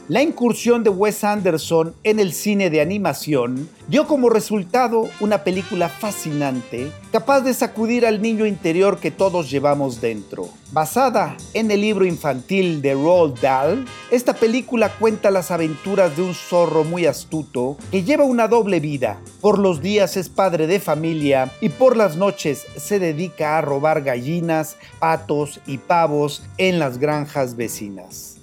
La 0.10 0.22
incursión 0.22 0.86
de 0.86 0.90
Wes 0.90 1.26
Anderson 1.26 1.94
en 2.06 2.22
el 2.22 2.32
cine 2.32 2.70
de 2.70 2.80
animación 2.80 3.68
dio 3.90 4.08
como 4.08 4.30
resultado 4.30 5.10
una 5.20 5.44
película 5.44 5.90
fascinante, 5.90 6.94
capaz 7.12 7.42
de 7.42 7.54
sacudir 7.54 8.06
al 8.06 8.22
niño 8.22 8.46
interior 8.46 9.00
que 9.02 9.12
todos 9.12 9.52
llevamos 9.52 10.00
dentro. 10.00 10.48
Basada 10.72 11.36
en 11.54 11.72
el 11.72 11.82
libro 11.82 12.06
infantil 12.06 12.82
de 12.82 12.94
Roald 12.94 13.42
Dahl, 13.42 13.86
esta 14.10 14.34
película 14.34 14.96
cuenta 14.98 15.30
las 15.30 15.52
aventuras 15.52 16.16
de 16.16 16.22
un 16.22 16.34
zorro 16.34 16.86
muy 16.86 17.06
astuto 17.06 17.76
que 17.92 18.06
lleva 18.06 18.24
una 18.24 18.48
doble 18.48 18.80
vida. 18.80 19.20
Por 19.42 19.60
los 19.60 19.82
días 19.82 20.16
es 20.16 20.30
padre 20.30 20.68
de 20.68 20.80
familia 20.80 21.52
y 21.60 21.68
por 21.68 21.98
las 21.98 22.16
noches 22.16 22.66
se 22.78 23.00
dedica 23.00 23.58
a 23.58 23.62
robar 23.62 24.04
gallinas, 24.04 24.78
patos 25.00 25.60
y 25.68 25.80
pavos 25.80 26.44
en 26.58 26.80
las 26.80 26.98
granjas 26.98 27.58
vecinas. 27.58 28.37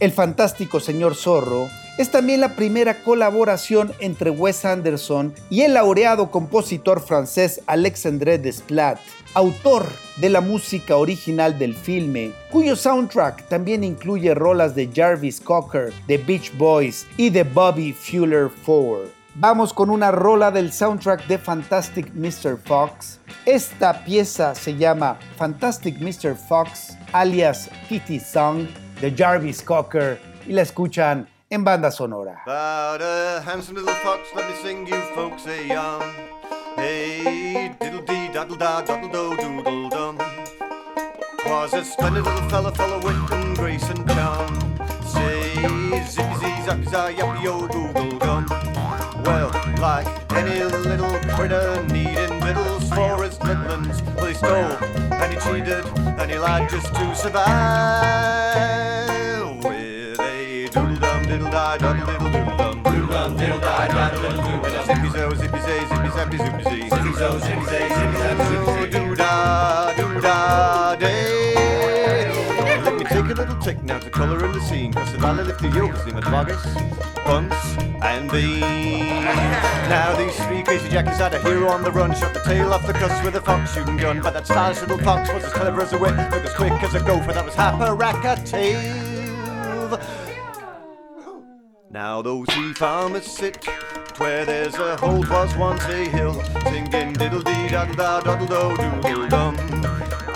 El 0.00 0.12
fantástico 0.12 0.80
señor 0.80 1.14
Zorro 1.14 1.68
es 1.98 2.10
también 2.10 2.40
la 2.40 2.56
primera 2.56 3.02
colaboración 3.02 3.92
entre 4.00 4.30
Wes 4.30 4.64
Anderson 4.64 5.34
y 5.50 5.60
el 5.60 5.74
laureado 5.74 6.30
compositor 6.30 7.02
francés 7.02 7.60
Alexandre 7.66 8.38
Desplat, 8.38 8.98
autor 9.34 9.86
de 10.16 10.30
la 10.30 10.40
música 10.40 10.96
original 10.96 11.58
del 11.58 11.74
filme, 11.74 12.32
cuyo 12.50 12.76
soundtrack 12.76 13.46
también 13.48 13.84
incluye 13.84 14.34
rolas 14.34 14.74
de 14.74 14.88
Jarvis 14.90 15.38
Cocker, 15.38 15.92
The 16.06 16.16
Beach 16.16 16.56
Boys 16.56 17.06
y 17.18 17.28
de 17.28 17.42
Bobby 17.42 17.92
Fuller 17.92 18.48
4. 18.64 19.20
Vamos 19.34 19.74
con 19.74 19.90
una 19.90 20.10
rola 20.10 20.50
del 20.50 20.72
soundtrack 20.72 21.26
de 21.26 21.36
Fantastic 21.36 22.10
Mr. 22.14 22.56
Fox. 22.56 23.20
Esta 23.44 24.02
pieza 24.02 24.54
se 24.54 24.76
llama 24.76 25.18
Fantastic 25.36 26.00
Mr. 26.00 26.34
Fox, 26.34 26.96
alias 27.12 27.68
Kitty 27.86 28.18
Song, 28.18 28.66
de 29.00 29.14
Jarvis 29.16 29.62
Cocker, 29.62 30.20
y 30.46 30.52
la 30.52 30.62
escuchan 30.62 31.26
en 31.48 31.64
banda 31.64 31.90
sonora. 31.90 32.42
About 32.44 33.00
a 33.00 33.42
handsome 33.44 33.76
little 33.76 33.94
fox, 33.96 34.28
let 34.34 34.48
me 34.48 34.54
sing 34.62 34.86
you 34.86 35.00
folks 35.14 35.46
a 35.46 35.66
yarn. 35.66 36.02
Hey, 36.76 37.74
diddle 37.80 38.02
dee, 38.02 38.28
daddle 38.32 38.56
da, 38.56 38.82
daddle 38.82 39.08
do, 39.08 39.36
doodle 39.36 39.88
dum. 39.88 40.18
Was 41.46 41.72
a 41.74 41.84
splendid 41.84 42.24
little 42.24 42.48
fella, 42.48 42.72
full 42.72 43.00
wit 43.00 43.32
and 43.32 43.56
grace 43.56 43.88
and 43.88 44.06
charm. 44.10 44.54
Say, 45.06 45.54
zippy 46.06 46.34
zee, 46.36 46.60
zappy 46.66 46.88
za, 46.88 47.12
yappy 47.12 47.42
yo, 47.42 47.66
doodle 47.68 48.18
gum. 48.18 48.46
Well, 49.24 49.50
like 49.80 50.06
any 50.32 50.62
little 50.62 51.18
critter 51.34 51.82
needing 51.88 52.40
victuals 52.40 52.88
for 52.90 53.22
his 53.22 53.38
littlins, 53.38 54.02
well, 54.14 54.26
he 54.26 54.34
stole 54.34 54.76
and 55.12 55.32
he 55.32 55.38
cheated 55.40 55.84
and 56.18 56.30
he 56.30 56.38
lied 56.38 56.68
just 56.70 56.94
to 56.94 57.14
survive. 57.14 58.79
Let 66.40 66.54
me 72.96 73.04
take 73.04 73.24
a 73.24 73.34
little 73.34 73.56
tick 73.58 73.82
now 73.82 73.98
to 73.98 74.08
colour 74.10 74.44
in 74.44 74.52
the 74.52 74.60
scene, 74.60 74.92
cause 74.92 75.12
the 75.12 75.18
valley 75.18 75.44
lift 75.44 75.60
the 75.60 75.68
yokes, 75.68 76.02
the 76.04 76.12
madwagas, 76.12 76.62
punts, 77.24 77.76
and 78.02 78.30
beans. 78.30 79.24
Now 79.90 80.16
these 80.16 80.34
three 80.46 80.62
crazy 80.62 80.88
jackies 80.88 81.18
had 81.18 81.34
a 81.34 81.42
hero 81.42 81.68
on 81.68 81.82
the 81.82 81.90
run, 81.90 82.14
shot 82.14 82.32
the 82.32 82.40
tail 82.40 82.72
off 82.72 82.86
the 82.86 82.94
cuss 82.94 83.22
with 83.24 83.34
a 83.36 83.40
fox 83.42 83.74
shooting 83.74 83.98
gun. 83.98 84.20
But 84.22 84.32
that 84.32 84.46
stylish 84.46 84.80
little 84.80 84.98
fox 84.98 85.30
was 85.32 85.44
as 85.44 85.52
clever 85.52 85.82
as 85.82 85.92
a 85.92 85.98
whip, 85.98 86.16
looked 86.16 86.46
as 86.46 86.54
quick 86.54 86.72
as 86.72 86.94
a 86.94 87.00
gopher, 87.00 87.32
that 87.34 87.44
was 87.44 87.54
half 87.54 87.80
a 87.80 87.92
rack 87.92 88.24
a 88.24 88.36
tail. 88.42 88.80
Now 91.90 92.22
those 92.22 92.48
three 92.48 92.72
farmers 92.72 93.26
sit 93.26 93.66
where 94.20 94.44
there's 94.44 94.74
a 94.74 94.96
hole 94.98 95.24
was 95.30 95.56
once 95.56 95.82
a 95.84 96.04
hill, 96.10 96.34
singing 96.68 97.12
diddle 97.14 97.40
dee 97.40 97.68
daddle 97.68 97.94
da 97.96 98.20
daddle 98.20 98.76
do 98.76 99.00
doodle 99.02 99.28
dum. 99.28 99.56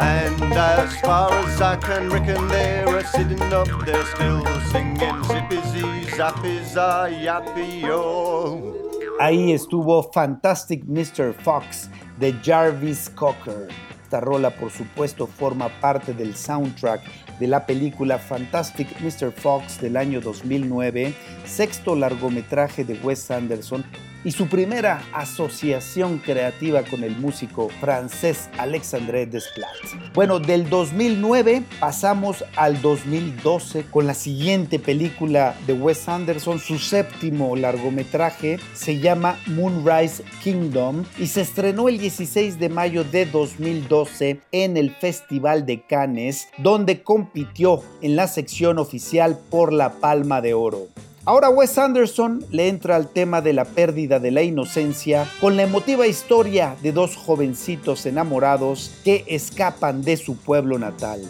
And 0.01 0.43
as 0.55 0.99
far 1.01 1.31
as 1.33 1.61
I 1.61 1.77
can 1.77 2.09
reckon, 2.11 2.49
they're 2.49 3.05
sitting 3.05 3.53
up 3.53 3.69
there 3.85 4.05
still 4.15 4.45
singing 4.73 5.23
zippy 5.25 5.61
zee 5.71 6.07
zappy 6.17 6.65
za 6.65 7.09
yappy 7.11 7.83
yo. 7.83 8.75
Ahí 9.21 9.53
estuvo 9.53 10.03
Fantastic 10.13 10.85
Mr. 10.87 11.35
Fox 11.35 11.89
de 12.19 12.33
Jarvis 12.43 13.09
Cocker. 13.11 13.69
Esta 14.03 14.21
rola, 14.21 14.51
por 14.51 14.71
supuesto, 14.71 15.27
forma 15.27 15.69
parte 15.81 16.13
del 16.15 16.35
soundtrack 16.35 17.03
de 17.39 17.47
la 17.47 17.67
película 17.67 18.19
Fantastic 18.19 18.89
Mr. 19.01 19.33
Fox 19.33 19.81
del 19.81 19.97
año 19.97 20.21
2009, 20.21 21.15
sexto 21.47 21.97
largometraje 21.97 22.85
de 22.85 22.95
Wes 22.95 23.31
Anderson 23.31 23.85
y 24.25 24.33
su 24.33 24.49
primera 24.49 25.03
asociación 25.13 26.19
creativa 26.19 26.83
con 26.83 27.05
el 27.05 27.17
músico 27.17 27.69
francés 27.81 28.49
Alexandre 28.59 29.27
Desplat. 29.27 29.71
Bueno, 30.15 30.41
del 30.41 30.69
2009 30.69 31.63
pasamos 31.79 32.45
al 32.57 32.81
2012 32.81 33.85
con 33.91 34.07
la 34.07 34.15
siguiente 34.15 34.79
película 34.79 35.55
de 35.67 35.75
Wes 35.75 36.09
Anderson, 36.09 36.59
su 36.59 36.79
séptimo 36.79 37.55
largometraje, 37.57 38.59
se 38.73 38.99
llama 38.99 39.39
Moonrise 39.47 40.25
Kingdom 40.43 41.05
y 41.19 41.27
se 41.27 41.43
estrenó 41.43 41.89
el 41.89 41.99
16 41.99 42.59
de 42.59 42.69
mayo 42.69 43.05
de 43.05 43.27
2012 43.27 44.41
en 44.53 44.77
el 44.77 44.91
Festival 44.91 45.67
de 45.67 45.83
Cannes, 45.83 46.49
donde 46.59 47.03
compitió 47.03 47.83
en 48.01 48.17
la 48.17 48.27
sección 48.29 48.79
oficial 48.79 49.39
por 49.51 49.73
la 49.73 49.95
Palma 49.95 50.41
de 50.41 50.55
Oro. 50.55 50.89
Ahora 51.27 51.49
Wes 51.49 51.79
Anderson 51.79 52.45
le 52.51 52.69
entra 52.69 52.97
al 52.97 53.09
tema 53.09 53.41
de 53.41 53.55
la 53.55 53.65
pérdida 53.65 54.21
de 54.21 54.31
la 54.31 54.43
inocencia 54.43 55.27
con 55.41 55.57
la 55.57 55.63
emotiva 55.63 56.07
historia 56.07 56.77
de 56.83 56.93
dos 56.93 57.17
jovencitos 57.17 58.05
enamorados 58.05 58.91
que 59.05 59.25
escapan 59.27 60.03
de 60.03 60.19
su 60.19 60.37
pueblo 60.37 60.79
natal. 60.79 61.23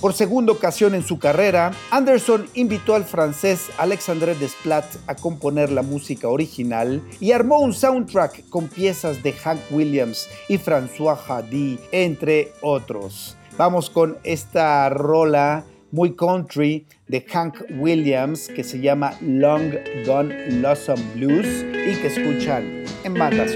Por 0.00 0.12
segunda 0.12 0.52
ocasión 0.52 0.94
en 0.94 1.02
su 1.02 1.18
carrera, 1.18 1.72
Anderson 1.90 2.46
invitó 2.54 2.94
al 2.94 3.04
francés 3.04 3.70
Alexandre 3.76 4.36
Desplat 4.36 4.84
a 5.08 5.16
componer 5.16 5.72
la 5.72 5.82
música 5.82 6.28
original 6.28 7.02
y 7.18 7.32
armó 7.32 7.58
un 7.58 7.74
soundtrack 7.74 8.48
con 8.50 8.68
piezas 8.68 9.20
de 9.24 9.32
Hank 9.32 9.60
Williams 9.72 10.28
y 10.48 10.58
François 10.58 11.16
Hardy, 11.16 11.80
entre 11.90 12.52
otros. 12.62 13.36
Vamos 13.58 13.90
con 13.90 14.16
esta 14.22 14.88
rola 14.90 15.64
muy 15.92 16.14
country 16.14 16.86
de 17.08 17.20
Hank 17.20 17.62
Williams 17.78 18.48
que 18.48 18.62
se 18.62 18.80
llama 18.80 19.12
Long 19.20 19.72
Gone 20.06 20.50
Blossom 20.50 21.00
Blues 21.14 21.46
y 21.46 21.94
que 22.00 22.06
escuchan 22.06 22.84
en 23.04 23.14
banda. 23.14 23.46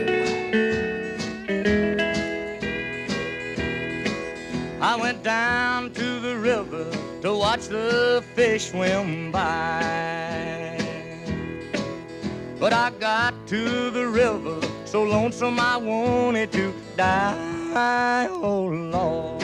I 4.80 4.96
went 5.00 5.22
down 5.22 5.90
to 5.92 6.20
the 6.20 6.36
river 6.36 6.84
to 7.22 7.34
watch 7.34 7.68
the 7.68 8.22
fish 8.34 8.70
swim 8.70 9.32
by. 9.32 9.82
But 12.60 12.72
I 12.72 12.90
got 13.00 13.34
to 13.48 13.90
the 13.90 14.06
river 14.06 14.60
so 14.84 15.02
lonesome 15.02 15.58
I 15.58 15.76
wanted 15.76 16.52
to 16.52 16.72
die. 16.96 18.28
Oh 18.30 18.66
Lord. 18.66 19.43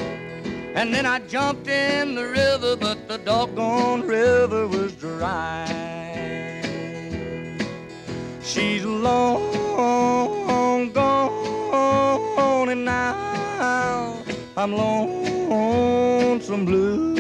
And 0.75 0.95
then 0.95 1.05
I 1.05 1.19
jumped 1.21 1.69
in 1.69 2.15
the 2.15 2.25
river, 2.25 2.77
but 2.77 3.09
the 3.09 3.19
doggone 3.19 4.03
river 4.03 4.69
was 4.69 4.95
dry. 4.95 5.67
She's 8.43 8.85
long 8.85 10.93
gone, 10.93 12.69
and 12.69 12.85
now 12.85 14.23
I'm 14.57 14.73
lonesome 14.73 16.65
blue. 16.65 17.11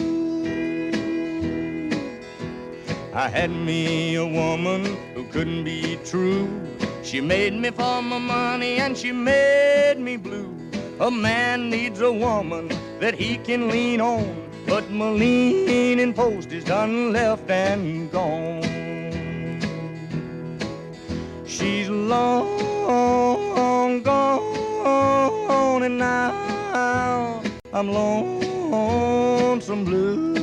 I 3.12 3.28
had 3.28 3.50
me 3.50 4.14
a 4.14 4.24
woman 4.24 4.84
who 5.14 5.24
couldn't 5.24 5.64
be 5.64 5.98
true. 6.04 6.48
She 7.02 7.20
made 7.20 7.54
me 7.54 7.70
for 7.70 8.00
my 8.00 8.18
money 8.18 8.76
and 8.76 8.96
she 8.96 9.10
made 9.12 9.98
me 9.98 10.16
blue. 10.16 10.59
A 11.00 11.10
man 11.10 11.70
needs 11.70 12.02
a 12.02 12.12
woman 12.12 12.68
that 13.00 13.14
he 13.14 13.38
can 13.38 13.68
lean 13.68 14.02
on, 14.02 14.50
but 14.66 14.90
my 14.90 15.08
leaning 15.08 16.12
post 16.12 16.52
is 16.52 16.62
done 16.62 17.10
left 17.10 17.50
and 17.50 18.12
gone. 18.12 18.60
She's 21.46 21.88
long 21.88 24.02
gone, 24.02 25.82
and 25.82 25.96
now 25.96 27.42
I'm 27.72 27.90
lonesome 27.90 29.86
blue. 29.86 30.39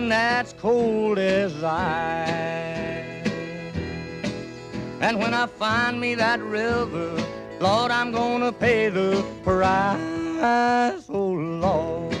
One 0.00 0.08
that's 0.08 0.54
cold 0.54 1.18
as 1.18 1.62
ice. 1.62 2.30
And 5.00 5.18
when 5.18 5.34
I 5.34 5.46
find 5.46 6.00
me 6.00 6.14
that 6.14 6.40
river, 6.40 7.22
Lord, 7.60 7.90
I'm 7.90 8.10
gonna 8.12 8.52
pay 8.52 8.88
the 8.88 9.22
price. 9.42 11.04
Oh 11.08 11.32
Lord, 11.66 12.16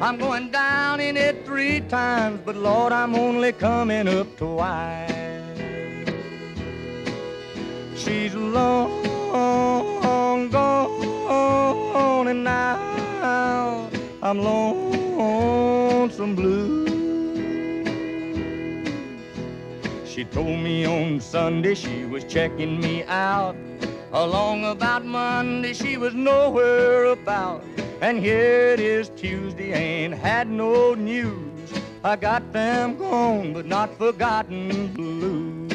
I'm 0.00 0.18
going 0.18 0.50
down 0.52 1.00
in 1.00 1.16
it 1.16 1.44
three 1.44 1.80
times, 1.80 2.40
but 2.44 2.54
Lord, 2.56 2.92
I'm 2.92 3.16
only 3.16 3.52
coming 3.52 4.06
up 4.06 4.36
twice. 4.36 5.10
She's 7.96 8.34
long 8.34 8.90
gone, 10.50 12.28
and 12.28 12.44
now 12.44 13.88
I'm 14.22 14.38
lonesome 14.38 16.34
blue. 16.36 16.89
She 20.20 20.26
told 20.26 20.60
me 20.60 20.84
on 20.84 21.18
Sunday 21.18 21.74
she 21.74 22.04
was 22.04 22.24
checking 22.24 22.78
me 22.78 23.04
out. 23.04 23.56
Along 24.12 24.66
about 24.66 25.02
Monday 25.02 25.72
she 25.72 25.96
was 25.96 26.12
nowhere 26.12 27.06
about. 27.06 27.64
And 28.02 28.18
here 28.18 28.74
it 28.74 28.80
is 28.80 29.08
Tuesday, 29.16 29.72
ain't 29.72 30.12
had 30.12 30.46
no 30.46 30.92
news. 30.92 31.72
I 32.04 32.16
got 32.16 32.52
them 32.52 32.98
gone, 32.98 33.54
but 33.54 33.64
not 33.64 33.96
forgotten 33.96 34.88
blue. 34.88 35.66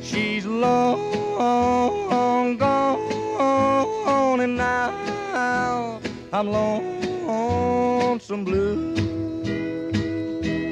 She's 0.00 0.46
long 0.46 2.56
gone, 2.56 4.40
and 4.40 4.56
now 4.56 6.00
I'm 6.32 6.50
lonesome 6.50 8.46
blue. 8.46 8.99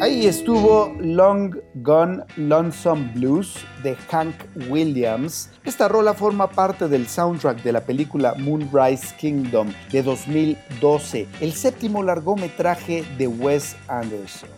Ahí 0.00 0.26
estuvo 0.26 0.94
Long 1.00 1.56
Gone 1.74 2.22
Lonesome 2.36 3.10
Blues 3.16 3.56
de 3.82 3.96
Hank 4.08 4.36
Williams. 4.68 5.50
Esta 5.64 5.88
rola 5.88 6.14
forma 6.14 6.48
parte 6.48 6.86
del 6.86 7.08
soundtrack 7.08 7.64
de 7.64 7.72
la 7.72 7.80
película 7.80 8.34
Moonrise 8.38 9.12
Kingdom 9.16 9.72
de 9.90 10.04
2012, 10.04 11.26
el 11.40 11.52
séptimo 11.52 12.04
largometraje 12.04 13.04
de 13.18 13.26
Wes 13.26 13.74
Anderson. 13.88 14.48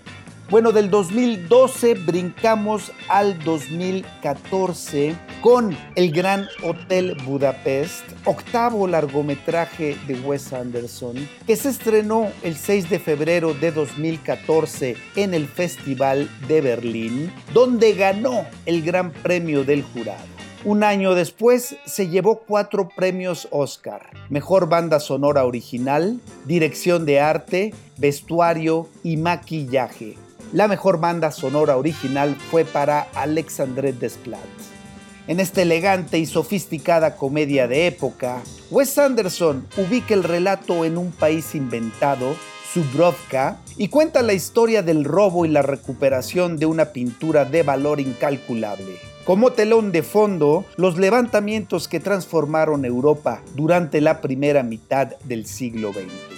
Bueno, 0.51 0.73
del 0.73 0.91
2012 0.91 1.95
brincamos 1.95 2.91
al 3.09 3.39
2014 3.45 5.15
con 5.41 5.77
El 5.95 6.11
Gran 6.11 6.49
Hotel 6.65 7.17
Budapest, 7.25 8.03
octavo 8.25 8.89
largometraje 8.89 9.97
de 10.09 10.15
Wes 10.15 10.53
Anderson, 10.53 11.15
que 11.47 11.55
se 11.55 11.69
estrenó 11.69 12.33
el 12.43 12.57
6 12.57 12.91
de 12.91 12.99
febrero 12.99 13.55
de 13.55 13.71
2014 13.71 14.97
en 15.15 15.35
el 15.35 15.47
Festival 15.47 16.29
de 16.49 16.61
Berlín, 16.61 17.33
donde 17.55 17.93
ganó 17.93 18.45
el 18.67 18.83
Gran 18.83 19.13
Premio 19.13 19.63
del 19.63 19.85
Jurado. 19.85 20.25
Un 20.65 20.83
año 20.83 21.15
después 21.15 21.77
se 21.87 22.09
llevó 22.09 22.41
cuatro 22.41 22.89
premios 22.89 23.47
Oscar. 23.53 24.11
Mejor 24.31 24.69
banda 24.69 24.99
sonora 24.99 25.45
original, 25.45 26.21
dirección 26.45 27.07
de 27.07 27.21
arte, 27.21 27.73
vestuario 27.99 28.89
y 29.05 29.17
maquillaje. 29.17 30.17
La 30.53 30.67
mejor 30.67 30.99
banda 30.99 31.31
sonora 31.31 31.77
original 31.77 32.35
fue 32.51 32.65
para 32.65 33.03
Alexandre 33.15 33.93
Desplat. 33.93 34.41
En 35.29 35.39
esta 35.39 35.63
elegante 35.63 36.19
y 36.19 36.27
sofisticada 36.27 37.15
comedia 37.15 37.69
de 37.69 37.87
época, 37.87 38.43
Wes 38.69 38.99
Anderson 38.99 39.65
ubica 39.77 40.13
el 40.13 40.25
relato 40.25 40.85
en 40.85 40.99
un 40.99 41.13
país 41.13 41.55
inventado, 41.55 42.35
Subrovka, 42.75 43.59
y 43.77 43.89
cuenta 43.89 44.23
la 44.23 44.33
historia 44.33 44.83
del 44.83 45.05
robo 45.05 45.45
y 45.47 45.49
la 45.49 45.63
recuperación 45.63 46.57
de 46.57 46.67
una 46.67 46.87
pintura 46.87 47.45
de 47.45 47.63
valor 47.63 48.01
incalculable. 48.01 48.99
Como 49.25 49.53
telón 49.53 49.93
de 49.93 50.03
fondo, 50.03 50.65
los 50.77 50.99
levantamientos 50.99 51.87
que 51.87 52.01
transformaron 52.01 52.85
Europa 52.85 53.41
durante 53.55 54.01
la 54.01 54.21
primera 54.21 54.65
mitad 54.65 55.17
del 55.25 55.47
siglo 55.47 55.93
XX. 55.93 56.30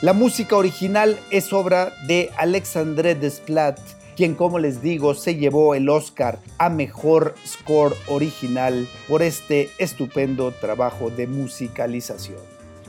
La 0.00 0.12
música 0.12 0.56
original 0.56 1.18
es 1.32 1.52
obra 1.52 1.92
de 2.06 2.30
Alexandre 2.36 3.16
Desplat, 3.16 3.80
quien 4.14 4.36
como 4.36 4.60
les 4.60 4.80
digo 4.80 5.12
se 5.12 5.34
llevó 5.34 5.74
el 5.74 5.88
Oscar 5.88 6.38
a 6.56 6.68
Mejor 6.68 7.34
Score 7.44 7.96
Original 8.06 8.86
por 9.08 9.22
este 9.22 9.70
estupendo 9.78 10.52
trabajo 10.52 11.10
de 11.10 11.26
musicalización. 11.26 12.38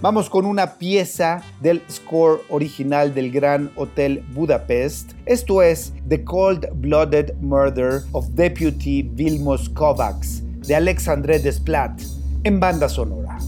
Vamos 0.02 0.30
con 0.30 0.46
una 0.46 0.78
pieza 0.78 1.42
del 1.62 1.82
score 1.90 2.42
original 2.48 3.16
del 3.16 3.32
Gran 3.32 3.72
Hotel 3.76 4.24
Budapest. 4.36 5.14
Esto 5.26 5.64
es 5.64 5.94
The 6.08 6.24
Cold 6.24 6.68
Blooded 6.76 7.34
Murder 7.42 8.04
of 8.12 8.28
Deputy 8.36 9.02
Vilmos 9.02 9.68
Kovacs 9.70 10.44
de 10.68 10.76
Alexandre 10.76 11.40
Desplat 11.40 12.00
en 12.44 12.60
banda 12.60 12.88
sonora. 12.88 13.40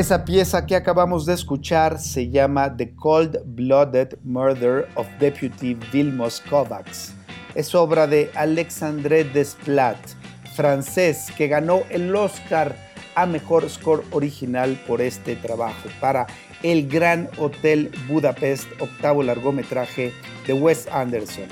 Esa 0.00 0.24
pieza 0.24 0.64
que 0.64 0.76
acabamos 0.76 1.26
de 1.26 1.34
escuchar 1.34 1.98
se 1.98 2.30
llama 2.30 2.74
The 2.74 2.94
Cold 2.94 3.42
Blooded 3.44 4.16
Murder 4.24 4.88
of 4.94 5.06
Deputy 5.18 5.74
Vilmos 5.92 6.40
Kovacs. 6.48 7.12
Es 7.54 7.74
obra 7.74 8.06
de 8.06 8.30
Alexandre 8.34 9.24
Desplat, 9.24 9.98
francés, 10.56 11.26
que 11.36 11.48
ganó 11.48 11.82
el 11.90 12.16
Oscar 12.16 12.74
a 13.14 13.26
Mejor 13.26 13.68
Score 13.68 14.02
Original 14.12 14.80
por 14.86 15.02
este 15.02 15.36
trabajo 15.36 15.90
para 16.00 16.26
El 16.62 16.88
Gran 16.88 17.28
Hotel 17.36 17.90
Budapest, 18.08 18.68
octavo 18.80 19.22
largometraje 19.22 20.14
de 20.46 20.54
Wes 20.54 20.88
Anderson. 20.90 21.44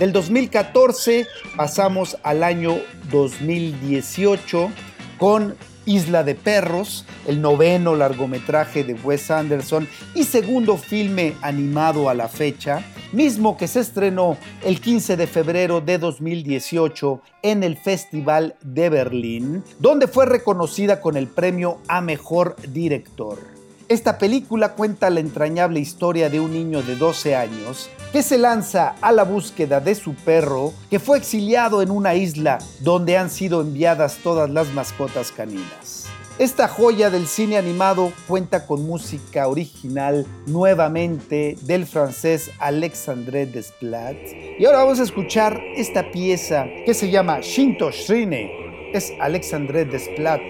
Del 0.00 0.12
2014 0.12 1.28
pasamos 1.56 2.18
al 2.24 2.42
año 2.42 2.80
2018 3.12 4.72
con 5.18 5.54
Isla 5.86 6.24
de 6.24 6.34
Perros, 6.34 7.04
el 7.26 7.40
noveno 7.40 7.94
largometraje 7.94 8.84
de 8.84 8.94
Wes 8.94 9.30
Anderson 9.30 9.88
y 10.14 10.24
segundo 10.24 10.76
filme 10.76 11.34
animado 11.42 12.08
a 12.08 12.14
la 12.14 12.28
fecha, 12.28 12.84
mismo 13.12 13.56
que 13.56 13.68
se 13.68 13.80
estrenó 13.80 14.36
el 14.64 14.80
15 14.80 15.16
de 15.16 15.26
febrero 15.26 15.80
de 15.80 15.98
2018 15.98 17.20
en 17.42 17.62
el 17.62 17.76
Festival 17.76 18.56
de 18.62 18.88
Berlín, 18.88 19.64
donde 19.78 20.06
fue 20.06 20.26
reconocida 20.26 21.00
con 21.00 21.16
el 21.16 21.26
premio 21.26 21.78
a 21.88 22.00
Mejor 22.00 22.56
Director. 22.68 23.51
Esta 23.92 24.16
película 24.16 24.70
cuenta 24.70 25.10
la 25.10 25.20
entrañable 25.20 25.78
historia 25.78 26.30
de 26.30 26.40
un 26.40 26.54
niño 26.54 26.82
de 26.82 26.96
12 26.96 27.36
años 27.36 27.90
que 28.10 28.22
se 28.22 28.38
lanza 28.38 28.94
a 29.02 29.12
la 29.12 29.22
búsqueda 29.22 29.80
de 29.80 29.94
su 29.94 30.14
perro 30.14 30.72
que 30.88 30.98
fue 30.98 31.18
exiliado 31.18 31.82
en 31.82 31.90
una 31.90 32.14
isla 32.14 32.58
donde 32.80 33.18
han 33.18 33.28
sido 33.28 33.60
enviadas 33.60 34.16
todas 34.22 34.48
las 34.48 34.72
mascotas 34.72 35.30
caninas. 35.30 36.06
Esta 36.38 36.68
joya 36.68 37.10
del 37.10 37.26
cine 37.26 37.58
animado 37.58 38.14
cuenta 38.26 38.66
con 38.66 38.86
música 38.86 39.46
original 39.46 40.26
nuevamente 40.46 41.58
del 41.60 41.84
francés 41.84 42.50
Alexandre 42.60 43.44
Desplat. 43.44 44.16
Y 44.58 44.64
ahora 44.64 44.84
vamos 44.84 45.00
a 45.00 45.02
escuchar 45.02 45.60
esta 45.76 46.10
pieza 46.10 46.64
que 46.86 46.94
se 46.94 47.10
llama 47.10 47.40
Shinto 47.42 47.90
Shrine. 47.90 48.90
Es 48.94 49.12
Alexandre 49.20 49.84
Desplat 49.84 50.40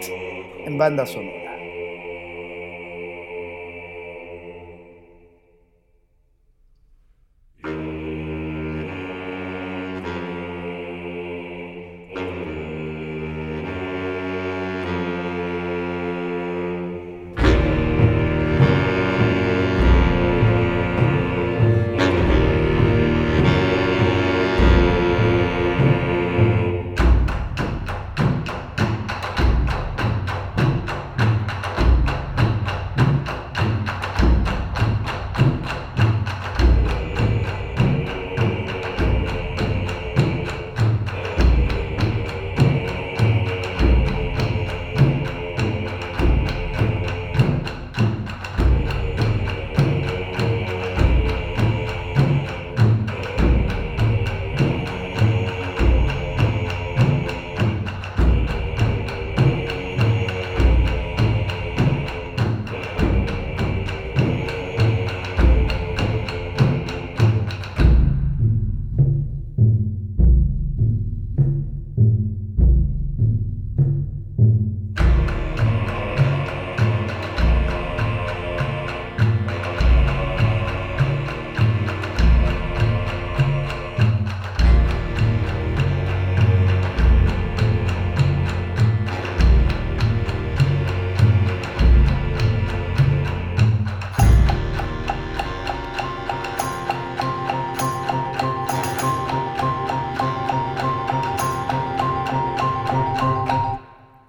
en 0.65 0.79
banda 0.79 1.07
sonora. 1.07 1.42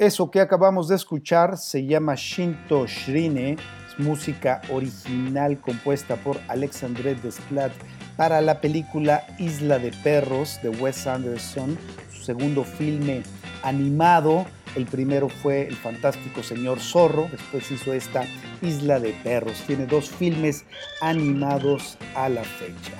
Eso 0.03 0.29
que 0.29 0.41
acabamos 0.41 0.89
de 0.89 0.97
escuchar 0.97 1.57
se 1.57 1.85
llama 1.85 2.15
Shinto 2.15 2.85
Shrine, 2.85 3.53
es 3.53 3.97
música 3.97 4.61
original 4.69 5.57
compuesta 5.61 6.17
por 6.17 6.37
Alexandre 6.49 7.15
Desplat 7.15 7.71
para 8.17 8.41
la 8.41 8.59
película 8.59 9.25
Isla 9.39 9.79
de 9.79 9.93
Perros 10.03 10.59
de 10.61 10.71
Wes 10.71 11.07
Anderson, 11.07 11.77
su 12.11 12.21
segundo 12.21 12.65
filme 12.65 13.23
animado. 13.63 14.45
El 14.75 14.87
primero 14.87 15.29
fue 15.29 15.69
El 15.69 15.77
fantástico 15.77 16.43
señor 16.43 16.81
Zorro, 16.81 17.29
después 17.31 17.71
hizo 17.71 17.93
esta 17.93 18.25
Isla 18.61 18.99
de 18.99 19.13
Perros. 19.23 19.63
Tiene 19.65 19.85
dos 19.85 20.09
filmes 20.09 20.65
animados 20.99 21.97
a 22.13 22.27
la 22.27 22.43
fecha. 22.43 22.97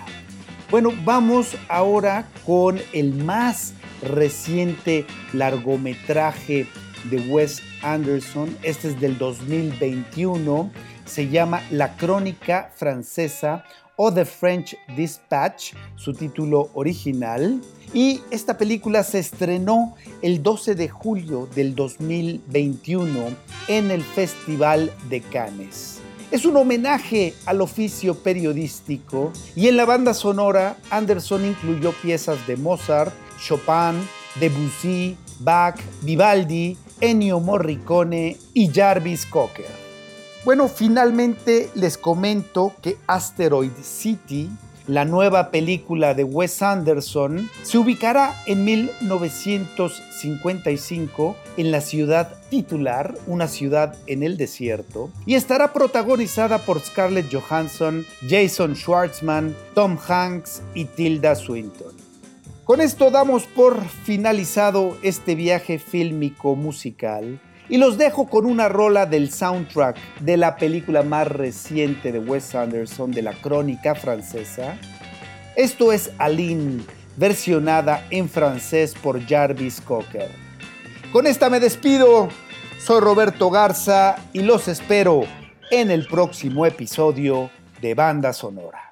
Bueno, 0.72 0.94
vamos 1.04 1.58
ahora 1.68 2.30
con 2.46 2.80
el 2.94 3.14
más 3.14 3.74
reciente 4.02 5.06
largometraje 5.34 6.66
de 7.10 7.20
Wes 7.30 7.62
Anderson. 7.82 8.56
Este 8.64 8.90
es 8.90 9.00
del 9.00 9.18
2021. 9.18 10.72
Se 11.06 11.30
llama 11.30 11.62
La 11.72 11.96
Crónica 11.98 12.72
Francesa 12.76 13.64
o 13.96 14.12
The 14.12 14.26
French 14.26 14.76
Dispatch, 14.96 15.74
su 15.96 16.14
título 16.14 16.70
original. 16.74 17.62
Y 17.94 18.22
esta 18.32 18.58
película 18.58 19.04
se 19.04 19.20
estrenó 19.20 19.96
el 20.22 20.42
12 20.42 20.76
de 20.76 20.90
julio 20.90 21.48
del 21.56 21.76
2021 21.76 23.30
en 23.68 23.92
el 23.92 24.02
Festival 24.04 24.92
de 25.10 25.22
Cannes. 25.22 26.00
Es 26.32 26.46
un 26.46 26.58
homenaje 26.58 27.36
al 27.46 27.62
oficio 27.62 28.16
periodístico 28.16 29.32
y 29.56 29.68
en 29.68 29.78
la 29.78 29.86
banda 29.86 30.16
sonora 30.16 30.78
Anderson 30.90 31.46
incluyó 31.46 31.92
piezas 31.92 32.48
de 32.48 32.58
Mozart, 32.58 33.14
Chopin, 33.40 34.02
Debussy, 34.40 35.16
Bach, 35.42 35.80
Vivaldi, 36.02 36.76
Ennio 37.02 37.40
Morricone 37.40 38.38
y 38.54 38.70
Jarvis 38.70 39.26
Cocker. 39.26 39.66
Bueno, 40.46 40.68
finalmente 40.68 41.72
les 41.74 41.98
comento 41.98 42.74
que 42.82 42.98
Asteroid 43.08 43.72
City, 43.82 44.52
la 44.88 45.06
nueva 45.06 45.52
película 45.52 46.14
de 46.14 46.26
Wes 46.26 46.62
Anderson, 46.62 47.50
se 47.62 47.78
ubicará 47.78 48.36
en 48.46 48.66
1955 48.66 51.38
en 51.56 51.72
la 51.72 51.80
ciudad 51.80 52.36
titular, 52.50 53.16
una 53.26 53.48
ciudad 53.48 53.96
en 54.08 54.24
el 54.24 54.36
desierto, 54.36 55.10
y 55.26 55.36
estará 55.36 55.72
protagonizada 55.72 56.58
por 56.58 56.82
Scarlett 56.82 57.34
Johansson, 57.34 58.06
Jason 58.28 58.76
Schwartzman, 58.76 59.56
Tom 59.74 59.98
Hanks 60.08 60.62
y 60.74 60.84
Tilda 60.86 61.36
Swinton. 61.36 62.03
Con 62.66 62.80
esto 62.80 63.12
damos 63.12 63.44
por 63.44 63.84
finalizado 63.86 64.98
este 65.04 65.36
viaje 65.36 65.80
fílmico 65.80 66.56
musical 66.56 67.42
y 67.68 67.78
los 67.78 67.98
dejo 67.98 68.30
con 68.30 68.46
una 68.46 68.70
rola 68.70 69.06
del 69.06 69.34
soundtrack 69.34 69.98
de 70.22 70.38
la 70.38 70.56
película 70.56 71.04
más 71.04 71.28
reciente 71.28 72.14
de 72.14 72.20
Wes 72.20 72.56
Anderson, 72.56 73.12
de 73.12 73.22
la 73.22 73.34
crónica 73.34 73.96
francesa. 73.96 74.78
Esto 75.58 75.92
es 75.92 76.12
Aline, 76.20 76.84
versionada 77.18 78.08
en 78.10 78.30
francés 78.30 78.94
por 78.94 79.22
Jarvis 79.28 79.82
Cocker. 79.82 80.32
Con 81.12 81.28
esta 81.28 81.50
me 81.50 81.60
despido. 81.60 82.30
Soy 82.80 83.02
Roberto 83.02 83.50
Garza 83.50 84.16
y 84.32 84.42
los 84.42 84.70
espero 84.70 85.24
en 85.70 85.92
el 85.92 86.08
próximo 86.08 86.66
episodio 86.66 87.50
de 87.82 87.94
Banda 87.94 88.32
Sonora. 88.32 88.83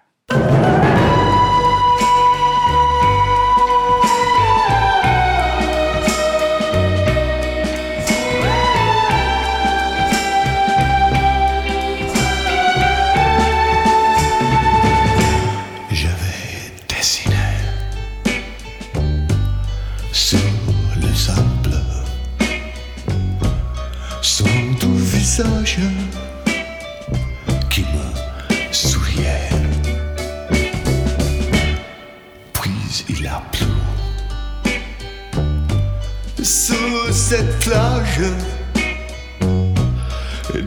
Plage, 37.61 38.21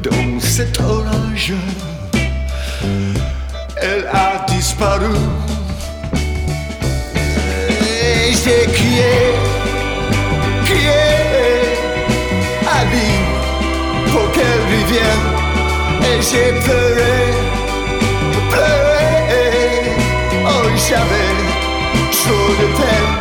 dans 0.02 0.40
cet 0.40 0.80
orage, 0.80 1.52
elle 3.76 4.06
a 4.12 4.44
disparu. 4.48 5.14
Et 7.72 8.32
j'ai 8.32 8.70
crié, 8.72 9.14
crié, 10.64 11.04
Ali 12.78 13.10
pour 14.10 14.30
qu'elle 14.32 14.62
revienne 14.74 15.26
Et 16.08 16.22
j'ai 16.22 16.52
pleuré, 16.64 17.16
pleuré. 18.50 19.44
Oh, 20.46 20.68
j'avais 20.88 21.32
chaud 22.12 22.50
de 22.60 22.66
peine. 22.78 23.14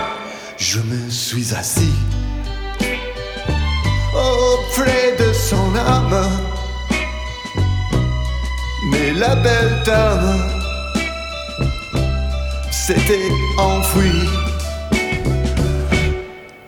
Je 0.57 0.79
me 0.79 1.09
suis 1.09 1.53
assis 1.55 1.97
de 5.17 5.33
son 5.33 5.75
âme. 5.75 6.29
Mais 8.91 9.11
la 9.13 9.35
belle 9.35 9.83
dame 9.85 10.39
s'était 12.71 13.29
enfuie. 13.57 14.29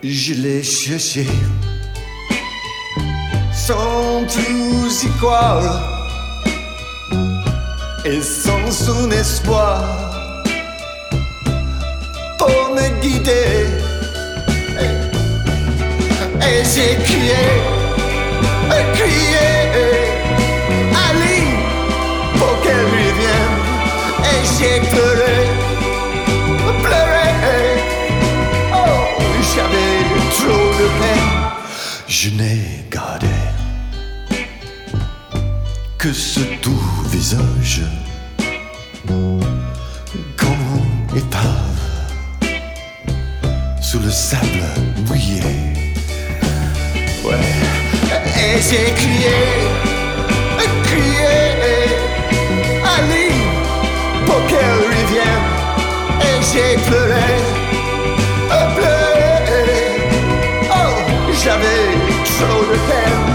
Je 0.03 0.33
l'ai 0.33 0.63
cherché 0.63 1.25
sans 3.51 4.23
plus 4.25 5.03
y 5.03 5.09
croire 5.17 5.81
et 8.05 8.21
sans 8.21 8.71
son 8.71 9.09
espoir 9.11 9.83
pour 12.37 12.75
me 12.75 13.01
guider. 13.01 13.65
Et, 14.79 15.15
et 16.45 16.63
j'ai 16.63 16.95
crié, 17.03 17.74
crié, 18.93 19.47
Ali, 21.07 21.41
pour 22.37 22.53
qu'elle 22.61 22.85
revienne. 22.85 23.57
Et 24.31 24.41
j'ai 24.55 24.77
pleuré, 24.89 25.37
pleuré. 26.83 27.29
Oh, 28.73 29.03
j'avais 29.55 29.95
trop 30.37 30.69
de 30.81 30.87
peine. 30.99 31.33
Je 32.07 32.29
n'ai 32.29 32.85
gardé 32.91 33.35
que 35.97 36.13
ce 36.13 36.41
doux 36.61 36.91
visage 37.11 37.81
comme 40.37 40.67
épave 41.15 41.81
sous 43.81 43.99
le 43.99 44.11
sable 44.11 44.63
mouillé. 45.07 45.41
Ouais. 47.23 47.84
Et 48.55 48.61
j'ai 48.61 48.93
crié, 48.93 49.37
crié, 50.83 51.35
Ali, 52.95 53.29
pour 54.25 54.41
qu'elle 54.47 54.79
revienne. 54.95 55.47
Et 56.21 56.41
j'ai 56.41 56.77
pleuré, 56.87 57.31
pleuré. 58.75 59.75
Oh, 60.71 60.91
j'avais 61.43 61.83
trop 62.23 62.61
de 62.71 62.77
peine. 62.87 63.34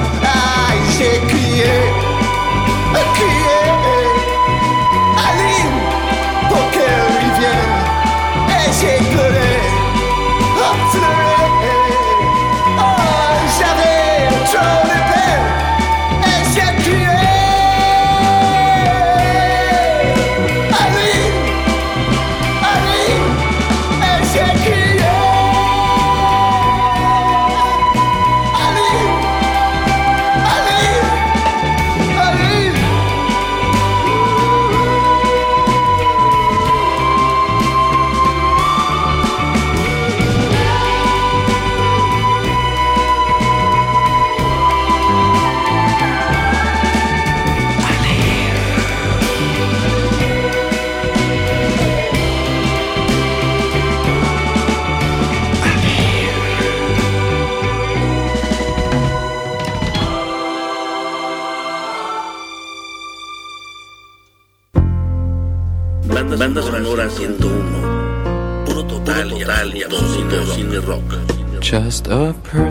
Just 71.71 72.09
a 72.09 72.35
perfect 72.43 72.70